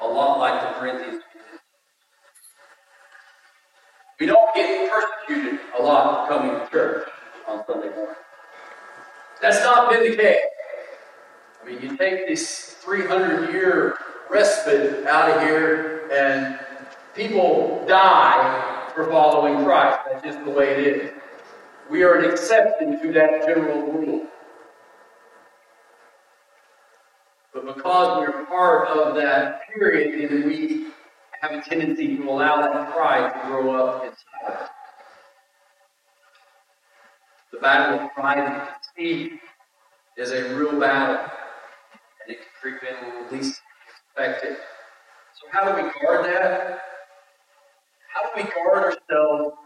a 0.00 0.06
lot 0.06 0.38
like 0.38 0.62
the 0.62 0.80
Corinthians 0.80 1.22
we 4.22 4.26
don't 4.26 4.54
get 4.54 4.88
persecuted 4.88 5.58
a 5.76 5.82
lot 5.82 6.28
coming 6.28 6.52
to 6.52 6.70
church 6.70 7.08
on 7.48 7.64
Sunday 7.66 7.88
morning. 7.88 8.14
Been 9.92 10.10
the 10.10 10.16
case. 10.16 10.40
I 11.62 11.68
mean, 11.68 11.82
you 11.82 11.96
take 11.98 12.26
this 12.26 12.76
300 12.80 13.52
year 13.52 13.94
respite 14.30 15.06
out 15.06 15.30
of 15.30 15.42
here, 15.42 16.08
and 16.10 16.58
people 17.14 17.84
die 17.86 18.88
for 18.94 19.04
following 19.10 19.62
Christ. 19.66 19.98
That's 20.06 20.24
just 20.24 20.42
the 20.46 20.50
way 20.50 20.70
it 20.70 20.78
is. 20.78 21.10
We 21.90 22.04
are 22.04 22.14
an 22.14 22.30
exception 22.30 23.02
to 23.02 23.12
that 23.12 23.46
general 23.46 23.82
rule. 23.92 24.26
But 27.52 27.66
because 27.66 28.18
we're 28.18 28.46
part 28.46 28.88
of 28.88 29.14
that 29.16 29.60
period, 29.68 30.30
then 30.30 30.48
we 30.48 30.86
have 31.42 31.52
a 31.52 31.60
tendency 31.60 32.16
to 32.16 32.30
allow 32.30 32.62
that 32.62 32.94
pride 32.94 33.30
to 33.34 33.46
grow 33.46 33.74
up 33.74 34.04
inside 34.04 34.62
us. 34.62 34.70
The 37.52 37.58
battle 37.58 38.00
of 38.00 38.12
pride 38.14 38.38
and 38.38 38.68
conceit 38.96 39.38
is 40.16 40.32
a 40.32 40.54
real 40.54 40.78
battle, 40.78 41.16
and 41.16 42.28
it 42.28 42.38
can 42.38 42.46
creep 42.60 42.82
in 42.82 43.06
when 43.06 43.30
we 43.30 43.38
least 43.38 43.60
expect 43.88 44.44
it. 44.44 44.58
So, 45.34 45.48
how 45.50 45.64
do 45.64 45.82
we 45.82 45.90
guard 46.00 46.26
that? 46.26 46.80
How 48.12 48.22
do 48.22 48.42
we 48.42 48.50
guard 48.50 48.84
ourselves 48.84 49.56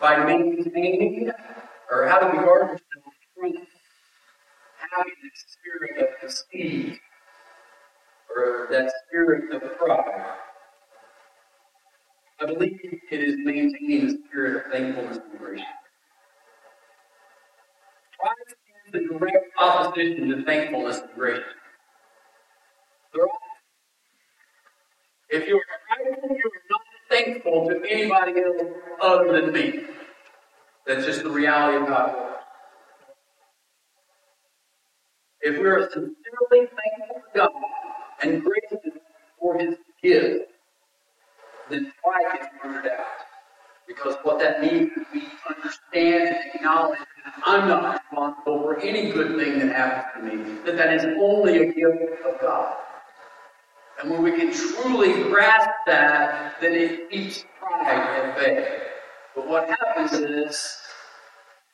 by 0.00 0.24
maintaining 0.24 1.30
or 1.90 2.06
how 2.06 2.20
do 2.20 2.36
we 2.36 2.44
guard 2.44 2.62
ourselves 2.62 2.80
from 3.34 3.52
having 4.90 5.12
the 5.22 5.30
spirit 5.34 5.98
of 6.02 6.28
deceit 6.28 6.98
or 8.34 8.68
that 8.70 8.92
spirit 9.06 9.52
of 9.54 9.78
pride? 9.78 10.34
I 12.40 12.46
believe 12.46 12.78
it 12.82 13.20
is 13.20 13.36
maintaining 13.38 14.08
the 14.08 14.18
spirit 14.28 14.56
of 14.56 14.72
thankfulness 14.72 15.18
and 15.18 15.38
grace. 15.38 15.62
Pride 18.18 18.54
the 18.94 19.00
direct 19.08 19.46
opposition 19.60 20.30
to 20.30 20.44
thankfulness 20.46 21.00
and 21.00 21.10
grace. 21.16 21.42
If 25.30 25.48
you 25.48 25.56
are 25.56 25.62
prideful, 25.88 26.30
you 26.30 26.52
are 26.52 26.62
not 26.70 26.82
thankful 27.10 27.68
to 27.70 27.82
anybody 27.90 28.34
else 28.42 28.72
other 29.02 29.42
than 29.42 29.52
me. 29.52 29.80
That's 30.86 31.06
just 31.06 31.24
the 31.24 31.30
reality 31.30 31.78
of 31.82 31.88
God. 31.88 32.16
If 35.42 35.58
we 35.60 35.66
are 35.68 35.88
sincerely 35.90 36.14
thankful 36.52 37.16
to 37.16 37.22
God 37.38 37.50
and 38.22 38.42
grateful 38.44 38.80
for 39.40 39.58
His 39.58 39.76
gift, 40.02 40.50
then 41.70 41.92
pride 42.04 42.38
gets 42.40 42.48
rooted 42.64 42.92
out. 42.92 43.06
Because 43.94 44.16
what 44.22 44.38
that 44.40 44.60
means 44.60 44.90
is 44.92 45.04
we 45.12 45.28
understand 45.48 46.28
and 46.28 46.54
acknowledge 46.54 46.98
that 46.98 47.34
I'm 47.46 47.68
not 47.68 47.94
responsible 47.94 48.62
for 48.62 48.80
any 48.80 49.12
good 49.12 49.38
thing 49.38 49.58
that 49.60 49.74
happens 49.74 50.30
to 50.30 50.36
me, 50.36 50.58
that 50.64 50.76
that 50.76 50.92
is 50.94 51.04
only 51.20 51.58
a 51.58 51.72
gift 51.72 52.22
of 52.26 52.40
God. 52.40 52.76
And 54.00 54.10
when 54.10 54.22
we 54.22 54.32
can 54.32 54.52
truly 54.52 55.22
grasp 55.30 55.70
that, 55.86 56.56
then 56.60 56.72
it 56.74 57.10
keeps 57.10 57.44
pride 57.58 57.86
at 57.86 58.36
bay. 58.36 58.78
But 59.34 59.48
what 59.48 59.68
happens 59.68 60.12
is 60.12 60.76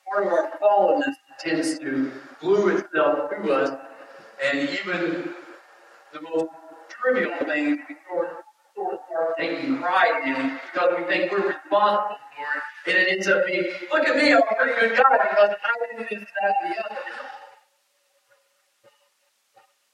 part 0.09 0.27
of 0.27 0.33
our 0.33 0.51
fallenness 0.61 1.15
tends 1.39 1.79
to 1.79 2.11
glue 2.39 2.69
itself 2.69 3.31
to 3.31 3.51
us, 3.51 3.77
and 4.43 4.69
even 4.69 5.33
the 6.13 6.21
most 6.21 6.51
trivial 6.89 7.33
things 7.45 7.79
we 7.89 7.95
sort 8.09 8.43
start 8.75 9.37
taking 9.37 9.77
pride 9.79 10.23
in 10.25 10.59
because 10.71 10.95
we 10.97 11.03
think 11.05 11.31
we're 11.31 11.47
responsible 11.47 12.17
for 12.35 12.91
it, 12.91 12.95
and 12.95 13.07
it 13.07 13.11
ends 13.11 13.27
up 13.27 13.45
being, 13.45 13.65
look 13.91 14.07
at 14.07 14.15
me, 14.15 14.33
I'm 14.33 14.39
a 14.39 14.55
pretty 14.55 14.79
good 14.79 14.97
guy 14.97 15.17
because 15.29 15.55
I 15.63 15.97
did 15.97 16.09
this, 16.09 16.29
that, 16.41 16.55
and 16.63 16.73
the 16.73 16.85
other. 16.85 16.97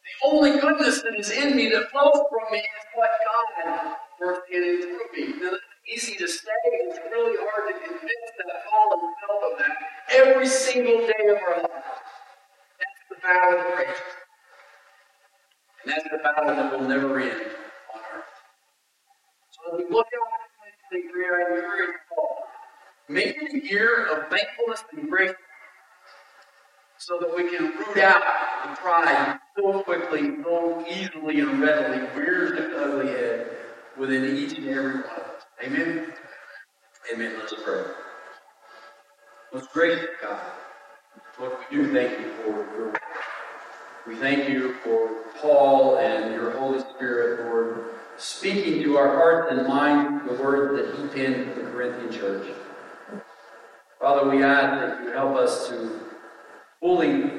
The 0.04 0.28
only 0.30 0.60
goodness 0.60 1.02
that 1.02 1.16
is 1.16 1.30
in 1.30 1.56
me 1.56 1.70
that 1.70 1.92
flows 1.92 2.22
from 2.30 2.52
me 2.52 2.60
is 2.60 2.86
what 2.96 3.10
God 3.26 3.96
works 4.22 4.48
in 4.52 4.64
and 4.64 4.84
through 4.84 5.10
me. 5.16 5.34
Now, 5.42 5.52
it's 5.54 6.04
easy 6.06 6.18
to 6.18 6.28
say, 6.28 6.52
it's 6.66 7.00
really 7.12 7.38
hard 7.40 7.74
to 7.74 7.80
convince 7.88 8.32
that 8.38 8.64
all 8.74 8.90
fallen 8.90 9.14
self 9.22 9.54
of 9.54 9.60
that 9.60 9.78
every 10.12 10.48
single 10.48 11.00
day 11.06 11.28
of 11.30 11.38
our 11.38 11.58
lives. 11.58 11.74
That's 12.80 13.04
the 13.10 13.16
battle 13.22 13.60
of 13.60 13.76
grace. 13.76 13.98
And 15.84 15.92
that's 15.92 16.04
the 16.10 16.18
battle 16.18 16.56
that 16.56 16.72
will 16.72 16.88
never 16.88 17.20
end. 17.20 17.52
We 19.74 19.84
look 19.90 20.08
out 20.08 20.30
at 20.92 20.92
2023, 20.92 21.26
I 21.26 21.56
encourage 21.58 21.96
Paul. 22.10 22.38
Make 23.10 23.36
it 23.42 23.54
a 23.54 23.68
year 23.68 24.06
of 24.08 24.30
thankfulness 24.30 24.84
and 24.96 25.10
grace 25.10 25.34
so 26.98 27.20
that 27.20 27.36
we 27.36 27.50
can 27.50 27.66
root 27.66 27.98
out 27.98 28.24
the 28.70 28.76
pride 28.78 29.40
so 29.58 29.84
quickly, 29.84 30.32
so 30.44 30.86
easily, 30.90 31.40
and 31.40 31.62
readily 31.62 32.08
rears 32.16 32.52
its 32.60 32.74
ugly 32.76 33.08
head 33.08 33.50
within 33.98 34.38
each 34.38 34.58
and 34.58 34.70
every 34.70 34.94
one 34.94 35.04
of 35.04 35.06
us. 35.06 35.44
Amen? 35.64 36.14
Amen. 37.14 37.34
Let's 37.40 37.54
pray. 37.64 37.84
Most 39.54 39.72
gracious 39.72 40.10
God, 40.22 40.42
Lord, 41.40 41.54
we 41.72 41.78
do 41.78 41.94
thank 41.94 42.20
you 42.20 42.32
for 42.34 42.48
your 42.48 42.80
word. 42.80 43.00
We 44.08 44.16
thank 44.16 44.50
you 44.50 44.76
for 44.84 45.10
Paul 45.42 45.98
and 45.98 46.34
your 46.34 46.52
Holy 46.52 46.80
Spirit, 46.80 47.46
Lord, 47.46 47.86
speaking 48.18 48.82
to 48.84 48.98
our 48.98 49.08
heart 49.08 49.52
and 49.52 49.68
mind 49.68 50.28
the 50.28 50.34
word 50.34 50.78
that 50.78 50.96
he 50.96 51.08
penned 51.10 51.54
to 51.54 51.62
the 51.62 51.70
Corinthian 51.70 52.12
church. 52.12 52.48
Father, 54.00 54.30
we 54.30 54.44
ask 54.44 54.82
that 54.82 55.04
you 55.04 55.12
help 55.12 55.36
us 55.36 55.68
to 55.70 56.00
fully 56.80 57.32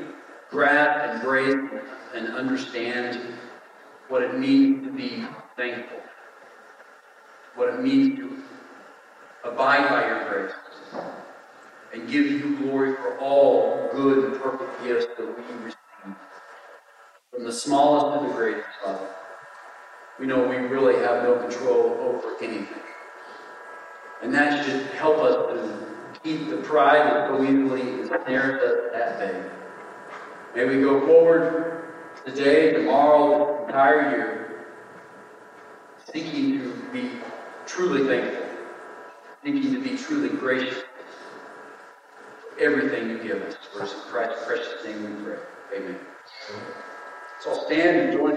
grasp, 0.50 1.10
and 1.10 1.20
embrace, 1.20 1.82
and 2.14 2.28
understand 2.28 3.20
what 4.08 4.22
it 4.22 4.38
means 4.38 4.84
to 4.86 4.92
be 4.92 5.24
thankful, 5.56 5.98
what 7.54 7.74
it 7.74 7.82
means 7.82 8.18
to 8.18 8.42
abide 9.44 9.88
by 9.90 10.06
your 10.06 10.28
grace, 10.28 10.54
and 11.92 12.08
give 12.08 12.26
you 12.26 12.56
glory 12.56 12.94
for 12.96 13.18
all 13.18 13.88
good 13.92 14.24
and 14.24 14.40
perfect 14.40 14.82
gifts 14.84 15.06
that 15.18 15.26
we 15.26 15.64
receive 15.64 15.78
from 17.30 17.44
the 17.44 17.52
smallest 17.52 18.22
to 18.22 18.28
the 18.28 18.34
greatest 18.34 18.68
level. 18.86 19.08
We 20.18 20.26
know 20.26 20.48
we 20.48 20.56
really 20.56 20.96
have 21.04 21.22
no 21.22 21.36
control 21.36 21.96
over 22.00 22.36
anything. 22.42 22.82
And 24.22 24.34
that 24.34 24.64
should 24.64 24.86
help 24.96 25.18
us 25.18 25.34
to 25.54 26.20
keep 26.24 26.50
the 26.50 26.56
pride 26.56 27.06
that 27.06 27.28
so 27.28 27.42
easily 27.42 28.00
ensnares 28.00 28.60
us 28.62 28.92
that 28.92 29.18
bay. 29.18 29.44
May 30.56 30.64
we 30.64 30.82
go 30.82 31.06
forward 31.06 31.84
today, 32.24 32.72
tomorrow, 32.72 33.58
the 33.60 33.66
entire 33.66 34.10
year, 34.10 34.64
seeking 36.12 36.58
to 36.58 36.74
be 36.92 37.10
truly 37.66 38.08
thankful, 38.08 38.46
seeking 39.44 39.72
to 39.72 39.80
be 39.80 39.96
truly 39.96 40.30
gracious 40.30 40.82
for 42.40 42.60
everything 42.60 43.10
you 43.10 43.18
give 43.22 43.40
us. 43.42 43.56
For 43.72 43.82
in 43.82 43.88
Christ's 43.88 44.44
precious 44.46 44.84
name 44.84 45.16
we 45.16 45.24
pray. 45.24 45.38
Amen. 45.76 45.98
So 47.40 47.50
I'll 47.50 47.66
stand 47.66 47.96
and 47.98 48.12
join. 48.12 48.18